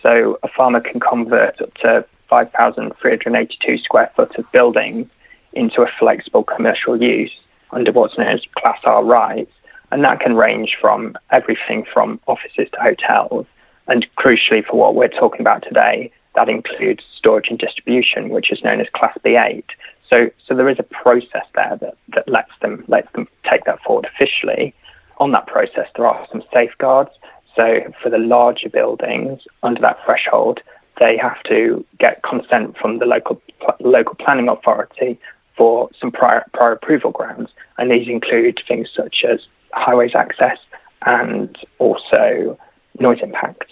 So 0.02 0.38
a 0.44 0.48
farmer 0.48 0.82
can 0.82 1.00
convert 1.00 1.60
up 1.62 1.74
to 1.80 2.06
5,382 2.30 3.78
square 3.80 4.12
foot 4.16 4.38
of 4.38 4.52
buildings 4.52 5.08
into 5.54 5.82
a 5.82 5.92
flexible 6.00 6.44
commercial 6.44 7.02
use 7.02 7.32
under 7.72 7.92
what's 7.92 8.18
known 8.18 8.28
as 8.28 8.42
Class 8.58 8.80
R 8.84 9.04
rights. 9.04 9.52
And 9.92 10.04
that 10.04 10.20
can 10.20 10.36
range 10.36 10.78
from 10.80 11.16
everything 11.32 11.86
from 11.92 12.20
offices 12.28 12.70
to 12.72 12.80
hotels. 12.82 13.46
And 13.88 14.06
crucially, 14.18 14.66
for 14.66 14.78
what 14.78 14.96
we're 14.96 15.08
talking 15.08 15.42
about 15.42 15.64
today, 15.64 16.12
that 16.36 16.50
includes 16.50 17.04
storage 17.18 17.48
and 17.50 17.60
distribution, 17.60 18.30
which 18.30 18.52
is 18.52 18.64
known 18.64 18.82
as 18.82 18.88
Class 18.94 19.18
B8. 19.24 19.64
So, 20.10 20.30
so 20.46 20.56
there 20.56 20.70
is 20.70 20.80
a 20.80 20.84
process 20.84 21.46
there 21.56 21.78
that, 21.82 21.98
that 22.10 22.28
lets 22.28 22.52
them 22.62 22.84
lets 22.88 23.12
them 23.14 23.28
take 23.50 23.66
that 23.66 23.82
forward 23.82 24.06
officially. 24.06 24.74
On 25.18 25.32
that 25.32 25.48
process, 25.48 25.88
there 25.96 26.08
are 26.08 26.28
some 26.32 26.44
safeguards. 26.54 27.12
So, 27.56 27.94
for 28.02 28.10
the 28.10 28.18
larger 28.18 28.70
buildings 28.70 29.42
under 29.64 29.82
that 29.82 29.98
threshold, 30.04 30.60
they 31.00 31.18
have 31.18 31.42
to 31.44 31.86
get 32.00 32.24
consent 32.24 32.78
from 32.78 33.00
the 33.00 33.06
local 33.06 33.42
local 33.80 34.16
planning 34.16 34.48
authority 34.48 35.20
for 35.58 35.90
some 36.00 36.12
prior, 36.12 36.46
prior 36.54 36.74
approval 36.74 37.12
grounds, 37.12 37.50
and 37.78 37.90
these 37.90 38.08
include 38.08 38.62
things 38.68 38.90
such 38.94 39.24
as 39.28 39.40
highways 39.74 40.16
access 40.16 40.58
and 41.06 41.58
also 41.80 42.58
noise 43.00 43.20
impacts. 43.22 43.72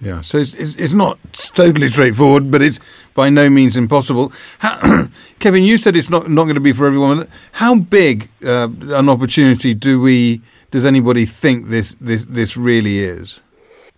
Yeah, 0.00 0.20
so 0.20 0.38
it's, 0.38 0.52
it's, 0.54 0.74
it's 0.74 0.92
not 0.92 1.18
totally 1.32 1.88
straightforward, 1.88 2.50
but 2.50 2.60
it's 2.60 2.80
by 3.14 3.30
no 3.30 3.48
means 3.48 3.76
impossible. 3.76 4.32
How, 4.58 5.06
Kevin, 5.38 5.62
you 5.62 5.78
said 5.78 5.96
it's 5.96 6.10
not, 6.10 6.28
not 6.28 6.44
going 6.44 6.56
to 6.56 6.60
be 6.60 6.72
for 6.72 6.86
everyone. 6.86 7.28
How 7.52 7.78
big 7.78 8.28
uh, 8.44 8.68
an 8.80 9.08
opportunity 9.08 9.74
do 9.74 10.00
we 10.00 10.40
does 10.72 10.84
anybody 10.84 11.26
think 11.26 11.68
this 11.68 11.94
this 12.00 12.24
this 12.24 12.56
really 12.56 12.98
is? 12.98 13.40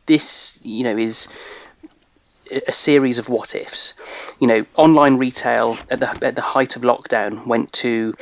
This, 0.07 0.61
you 0.63 0.85
know, 0.85 0.99
is 0.99 1.29
a 2.67 2.73
series 2.73 3.19
of 3.19 3.29
what 3.29 3.55
ifs. 3.55 3.95
You 4.41 4.47
know, 4.47 4.67
online 4.77 5.17
retail 5.17 5.77
at 5.91 6.01
the 6.01 6.09
at 6.27 6.37
the 6.37 6.43
height 6.43 6.77
of 6.77 6.83
lockdown 6.83 7.47
went 7.47 7.73
to 7.75 8.15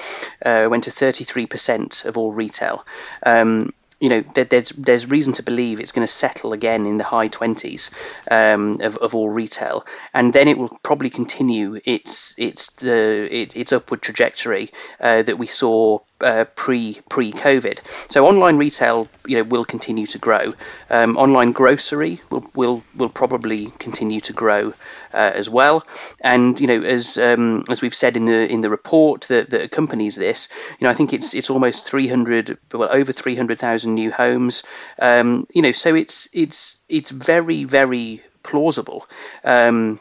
uh, 0.45 0.69
went 0.71 0.85
to 0.85 0.91
thirty 0.91 1.25
three 1.25 1.47
percent 1.47 2.05
of 2.05 2.17
all 2.17 2.33
retail. 2.33 2.85
Um, 3.25 3.73
you 4.03 4.09
know, 4.09 4.25
there's 4.35 4.71
there's 4.71 5.09
reason 5.09 5.33
to 5.35 5.45
believe 5.45 5.79
it's 5.79 5.93
going 5.93 6.05
to 6.05 6.13
settle 6.13 6.53
again 6.53 6.87
in 6.87 6.97
the 6.97 7.05
high 7.05 7.29
20s 7.29 7.93
um, 8.29 8.79
of, 8.83 8.97
of 8.97 9.15
all 9.15 9.29
retail, 9.29 9.87
and 10.13 10.33
then 10.33 10.49
it 10.49 10.59
will 10.59 10.77
probably 10.83 11.09
continue 11.09 11.79
its 11.85 12.35
its 12.37 12.73
the 12.73 13.29
its, 13.31 13.55
its 13.55 13.73
upward 13.73 14.03
trajectory 14.03 14.71
uh, 14.99 15.23
that 15.23 15.39
we 15.39 15.47
saw 15.47 16.01
uh, 16.21 16.45
pre 16.57 16.99
pre 17.09 17.33
COVID. 17.33 17.81
So 18.11 18.27
online 18.27 18.57
retail, 18.57 19.09
you 19.27 19.37
know, 19.37 19.45
will 19.45 19.65
continue 19.65 20.07
to 20.07 20.19
grow. 20.19 20.55
Um, 20.91 21.17
online 21.17 21.53
grocery 21.53 22.21
will, 22.29 22.51
will 22.57 22.83
will 22.97 23.09
probably 23.09 23.67
continue 23.79 24.21
to 24.23 24.33
grow 24.33 24.75
uh, 25.15 25.33
as 25.35 25.49
well. 25.49 25.85
And 26.21 26.59
you 26.61 26.67
know, 26.67 26.83
as 26.83 27.19
um, 27.19 27.65
as 27.71 27.83
we've 27.83 27.95
said 27.95 28.17
in 28.17 28.25
the 28.25 28.51
in 28.51 28.63
the 28.63 28.71
report 28.71 29.23
that, 29.29 29.51
that 29.51 29.63
accompanies 29.63 30.17
this, 30.17 30.49
you 30.79 30.85
know, 30.85 30.91
I 30.91 30.95
think 30.95 31.13
it's 31.13 31.35
it's 31.35 31.51
almost 31.51 31.89
300, 31.89 32.59
well, 32.73 32.89
over 32.91 33.13
300,000 33.13 33.92
new 33.95 34.11
homes. 34.11 34.63
Um, 34.99 35.47
you 35.53 35.63
know, 35.63 35.73
so 35.73 35.95
it's 35.95 36.29
it's 36.33 36.79
it's 36.89 37.11
very 37.11 37.65
very 37.65 38.23
plausible. 38.43 39.07
Um, 39.45 40.01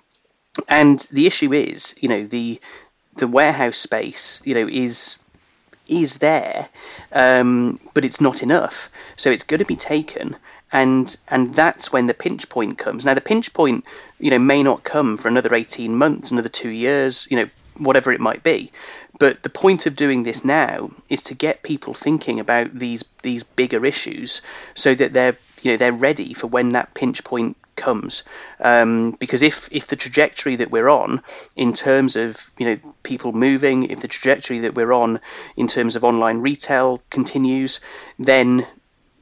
and 0.68 1.00
the 1.12 1.28
issue 1.28 1.54
is, 1.54 1.96
you 2.02 2.10
know, 2.10 2.26
the 2.26 2.60
the 3.16 3.28
warehouse 3.28 3.78
space, 3.78 4.42
you 4.46 4.54
know, 4.54 4.68
is 4.68 5.20
is 5.88 6.20
there, 6.20 6.70
um, 7.12 7.80
but 7.94 8.06
it's 8.06 8.22
not 8.22 8.44
enough. 8.44 8.90
So 9.18 9.30
it's 9.32 9.44
going 9.44 9.60
to 9.60 9.66
be 9.66 9.76
taken, 9.76 10.38
and 10.72 11.14
and 11.28 11.54
that's 11.54 11.92
when 11.92 12.08
the 12.08 12.14
pinch 12.14 12.50
point 12.50 12.78
comes. 12.78 13.06
Now 13.06 13.14
the 13.14 13.22
pinch 13.22 13.54
point, 13.54 13.86
you 14.20 14.32
know, 14.32 14.40
may 14.40 14.64
not 14.64 14.84
come 14.84 15.18
for 15.18 15.28
another 15.28 15.54
eighteen 15.54 15.96
months, 15.96 16.32
another 16.32 16.50
two 16.50 16.70
years, 16.70 17.28
you 17.30 17.38
know, 17.38 17.50
whatever 17.82 18.12
it 18.12 18.22
might 18.22 18.44
be. 18.44 18.72
But 19.20 19.44
the 19.44 19.50
point 19.50 19.86
of 19.86 19.96
doing 19.96 20.24
this 20.24 20.46
now 20.46 20.92
is 21.10 21.24
to 21.24 21.36
get 21.36 21.64
people 21.64 21.94
thinking 21.94 22.40
about 22.40 22.74
these 22.74 23.04
these 23.22 23.44
bigger 23.44 23.86
issues, 23.86 24.42
so 24.74 24.94
that 24.94 25.14
they're 25.14 25.38
you 25.62 25.72
know 25.72 25.78
they're 25.78 25.94
ready 25.94 26.34
for 26.34 26.48
when 26.48 26.74
that 26.74 26.94
pinch 26.94 27.24
point 27.24 27.58
comes. 27.76 28.24
Um, 28.60 29.12
because 29.20 29.44
if 29.44 29.70
if 29.72 29.88
the 29.88 29.96
trajectory 29.96 30.58
that 30.58 30.72
we're 30.72 30.90
on 30.90 31.24
in 31.56 31.74
terms 31.74 32.16
of 32.16 32.52
you 32.58 32.66
know 32.68 32.94
people 33.04 33.32
moving, 33.34 33.86
if 33.86 34.00
the 34.00 34.08
trajectory 34.08 34.60
that 34.60 34.76
we're 34.76 34.94
on 34.94 35.20
in 35.56 35.68
terms 35.68 35.96
of 35.96 36.04
online 36.04 36.40
retail 36.40 37.02
continues, 37.10 37.82
then 38.20 38.66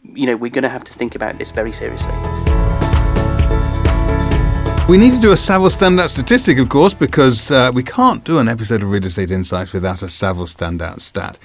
you 0.03 0.27
know 0.27 0.35
we're 0.35 0.51
going 0.51 0.63
to 0.63 0.69
have 0.69 0.83
to 0.85 0.93
think 0.93 1.15
about 1.15 1.37
this 1.37 1.51
very 1.51 1.71
seriously. 1.71 2.48
We 4.89 4.97
need 4.97 5.11
to 5.11 5.19
do 5.19 5.31
a 5.31 5.35
Savills 5.35 5.77
standout 5.77 6.09
statistic, 6.09 6.57
of 6.57 6.69
course, 6.69 6.95
because 6.95 7.51
uh, 7.51 7.69
we 7.71 7.83
can't 7.83 8.23
do 8.23 8.39
an 8.39 8.47
episode 8.47 8.81
of 8.81 8.89
Real 8.89 9.05
Estate 9.05 9.29
Insights 9.29 9.71
without 9.71 10.01
a 10.01 10.07
Savills 10.07 10.57
standout 10.57 11.01
stat. 11.01 11.37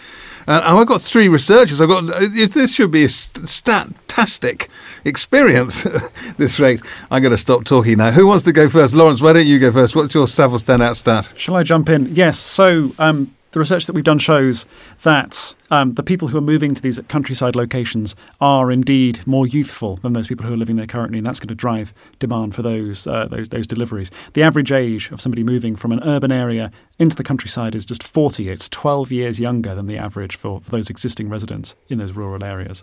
Uh, 0.48 0.62
and 0.64 0.78
I've 0.78 0.86
got 0.86 1.02
three 1.02 1.28
researchers. 1.28 1.78
I've 1.78 1.90
got 1.90 2.08
uh, 2.08 2.20
this 2.30 2.74
should 2.74 2.90
be 2.90 3.04
a 3.04 3.08
statistic 3.10 4.70
experience. 5.04 5.82
this 6.38 6.58
rate, 6.58 6.80
I'm 7.10 7.20
going 7.20 7.32
to 7.32 7.36
stop 7.36 7.66
talking 7.66 7.98
now. 7.98 8.12
Who 8.12 8.26
wants 8.26 8.44
to 8.44 8.52
go 8.52 8.70
first? 8.70 8.94
Lawrence, 8.94 9.20
why 9.20 9.34
don't 9.34 9.46
you 9.46 9.58
go 9.58 9.70
first? 9.70 9.94
What's 9.94 10.14
your 10.14 10.24
Savills 10.24 10.64
standout 10.64 10.96
stat? 10.96 11.30
Shall 11.36 11.56
I 11.56 11.64
jump 11.64 11.90
in? 11.90 12.14
Yes. 12.14 12.38
So 12.38 12.92
um, 12.98 13.34
the 13.54 13.60
research 13.60 13.86
that 13.86 13.92
we've 13.92 14.04
done 14.04 14.18
shows 14.18 14.66
that 15.04 15.54
um, 15.70 15.94
the 15.94 16.02
people 16.02 16.28
who 16.28 16.36
are 16.36 16.42
moving 16.42 16.74
to 16.74 16.82
these 16.82 16.98
countryside 17.06 17.54
locations 17.54 18.16
are 18.40 18.72
indeed 18.72 19.24
more 19.28 19.46
youthful 19.46 19.96
than 19.96 20.12
those 20.12 20.26
people 20.26 20.44
who 20.44 20.52
are 20.52 20.56
living 20.56 20.74
there 20.74 20.88
currently, 20.88 21.18
and 21.18 21.26
that's 21.26 21.38
going 21.38 21.48
to 21.48 21.54
drive 21.54 21.94
demand 22.18 22.54
for 22.54 22.62
those 22.62 23.06
uh, 23.06 23.28
those, 23.30 23.48
those 23.50 23.66
deliveries. 23.68 24.10
The 24.32 24.42
average 24.42 24.72
age 24.72 25.10
of 25.12 25.20
somebody 25.20 25.44
moving 25.44 25.76
from 25.76 25.92
an 25.92 26.02
urban 26.02 26.32
area 26.32 26.72
into 26.98 27.14
the 27.14 27.22
countryside 27.22 27.76
is 27.76 27.86
just 27.86 28.02
40. 28.02 28.48
It's 28.48 28.68
12 28.68 29.12
years 29.12 29.38
younger 29.38 29.74
than 29.74 29.86
the 29.86 29.98
average 29.98 30.34
for, 30.34 30.60
for 30.60 30.72
those 30.72 30.90
existing 30.90 31.28
residents 31.28 31.76
in 31.88 31.98
those 31.98 32.12
rural 32.12 32.42
areas. 32.42 32.82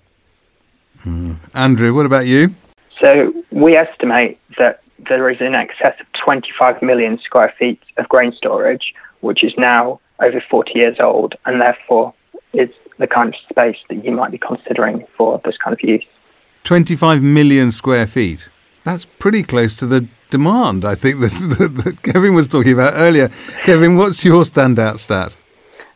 Mm. 1.00 1.36
Andrew, 1.54 1.94
what 1.94 2.06
about 2.06 2.28
you? 2.28 2.56
So 2.98 3.34
we 3.52 3.76
estimate 3.76 4.40
that 4.58 4.82
there 5.10 5.30
is 5.30 5.42
in 5.42 5.54
excess 5.54 6.00
of 6.00 6.06
25 6.14 6.82
million 6.82 7.20
square 7.20 7.54
feet 7.60 7.82
of 7.98 8.08
grain 8.08 8.32
storage, 8.32 8.94
which 9.20 9.44
is 9.44 9.54
now 9.58 10.00
over 10.22 10.42
40 10.42 10.72
years 10.74 11.00
old 11.00 11.36
and 11.46 11.60
therefore 11.60 12.14
is 12.54 12.70
the 12.98 13.08
kind 13.08 13.30
of 13.34 13.36
space 13.50 13.78
that 13.90 14.04
you 14.04 14.12
might 14.12 14.32
be 14.32 14.38
considering 14.38 15.06
for 15.18 15.42
this 15.44 15.58
kind 15.58 15.74
of 15.74 15.82
use. 15.82 16.06
25 16.64 17.22
million 17.24 17.72
square 17.72 18.08
feet. 18.08 18.50
That's 18.84 19.06
pretty 19.06 19.44
close 19.44 19.76
to 19.76 19.86
the 19.86 20.08
demand, 20.30 20.86
I 20.86 20.96
think, 20.96 21.20
that, 21.20 21.32
that 21.84 22.02
Kevin 22.04 22.34
was 22.34 22.48
talking 22.48 22.74
about 22.74 22.94
earlier. 22.96 23.30
Kevin, 23.64 23.96
what's 23.96 24.24
your 24.24 24.44
standout 24.44 25.00
stat? 25.00 25.36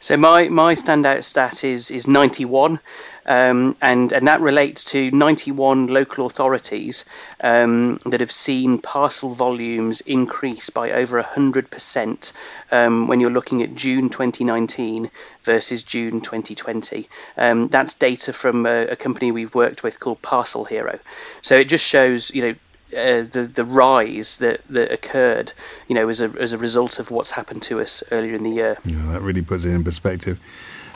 So 0.05 0.17
my, 0.17 0.49
my 0.49 0.75
standout 0.75 1.23
stat 1.23 1.63
is 1.63 1.89
is 1.89 2.07
91, 2.07 2.79
um, 3.25 3.75
and 3.81 4.13
and 4.13 4.27
that 4.27 4.39
relates 4.39 4.83
to 4.91 5.09
91 5.09 5.87
local 5.87 6.27
authorities 6.27 7.05
um, 7.41 7.97
that 8.05 8.19
have 8.19 8.31
seen 8.31 8.77
parcel 8.77 9.33
volumes 9.33 10.01
increase 10.01 10.69
by 10.69 10.91
over 10.91 11.17
100 11.17 11.71
percent 11.71 12.33
um, 12.71 13.07
when 13.07 13.19
you're 13.19 13.31
looking 13.31 13.63
at 13.63 13.73
June 13.73 14.11
2019 14.11 15.09
versus 15.43 15.81
June 15.81 16.21
2020. 16.21 17.09
Um, 17.35 17.67
that's 17.69 17.95
data 17.95 18.31
from 18.31 18.67
a, 18.67 18.89
a 18.89 18.95
company 18.95 19.31
we've 19.31 19.55
worked 19.55 19.81
with 19.81 19.99
called 19.99 20.21
Parcel 20.21 20.65
Hero. 20.65 20.99
So 21.41 21.55
it 21.55 21.67
just 21.67 21.83
shows 21.83 22.29
you 22.29 22.43
know 22.43 22.55
uh, 22.93 23.23
the 23.23 23.49
the 23.53 23.65
rise 23.65 24.37
that, 24.37 24.61
that 24.69 24.91
occurred, 24.91 25.53
you 25.87 25.95
know, 25.95 26.07
as 26.09 26.21
a 26.21 26.31
as 26.39 26.53
a 26.53 26.57
result 26.57 26.99
of 26.99 27.11
what's 27.11 27.31
happened 27.31 27.63
to 27.63 27.81
us 27.81 28.03
earlier 28.11 28.33
in 28.33 28.43
the 28.43 28.51
year. 28.51 28.77
Yeah, 28.85 29.11
that 29.11 29.21
really 29.21 29.41
puts 29.41 29.65
it 29.65 29.71
in 29.71 29.83
perspective. 29.83 30.39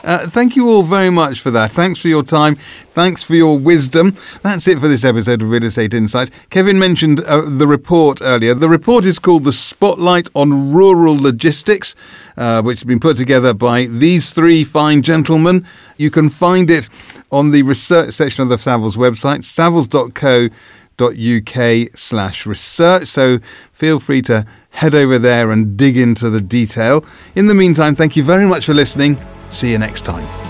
Uh, 0.02 0.26
thank 0.26 0.56
you 0.56 0.68
all 0.68 0.82
very 0.82 1.10
much 1.10 1.40
for 1.40 1.50
that. 1.50 1.70
Thanks 1.70 2.00
for 2.00 2.08
your 2.08 2.22
time. 2.22 2.54
Thanks 2.92 3.22
for 3.22 3.34
your 3.34 3.58
wisdom. 3.58 4.16
That's 4.42 4.66
it 4.66 4.78
for 4.78 4.88
this 4.88 5.04
episode 5.04 5.42
of 5.42 5.50
Real 5.50 5.64
Estate 5.64 5.92
Insights. 5.92 6.30
Kevin 6.48 6.78
mentioned 6.78 7.20
uh, 7.20 7.42
the 7.42 7.66
report 7.66 8.18
earlier. 8.22 8.54
The 8.54 8.68
report 8.68 9.04
is 9.04 9.18
called 9.18 9.44
The 9.44 9.52
Spotlight 9.52 10.30
on 10.34 10.72
Rural 10.72 11.16
Logistics, 11.20 11.94
uh, 12.38 12.62
which 12.62 12.78
has 12.78 12.84
been 12.84 13.00
put 13.00 13.18
together 13.18 13.52
by 13.52 13.86
these 13.86 14.32
three 14.32 14.64
fine 14.64 15.02
gentlemen. 15.02 15.66
You 15.98 16.10
can 16.10 16.30
find 16.30 16.70
it 16.70 16.88
on 17.30 17.50
the 17.50 17.62
research 17.62 18.14
section 18.14 18.42
of 18.42 18.48
the 18.48 18.56
Savills 18.56 18.96
website, 18.96 19.40
savills.co 19.40 20.46
uk 20.46 20.52
slash 21.94 22.46
research. 22.46 23.08
So 23.08 23.38
feel 23.72 24.00
free 24.00 24.22
to 24.22 24.44
head 24.70 24.94
over 24.94 25.18
there 25.18 25.50
and 25.50 25.76
dig 25.76 25.96
into 25.96 26.30
the 26.30 26.40
detail. 26.40 27.04
In 27.34 27.46
the 27.46 27.54
meantime, 27.54 27.94
thank 27.94 28.16
you 28.16 28.22
very 28.22 28.46
much 28.46 28.66
for 28.66 28.74
listening. 28.74 29.20
See 29.50 29.72
you 29.72 29.78
next 29.78 30.04
time. 30.04 30.49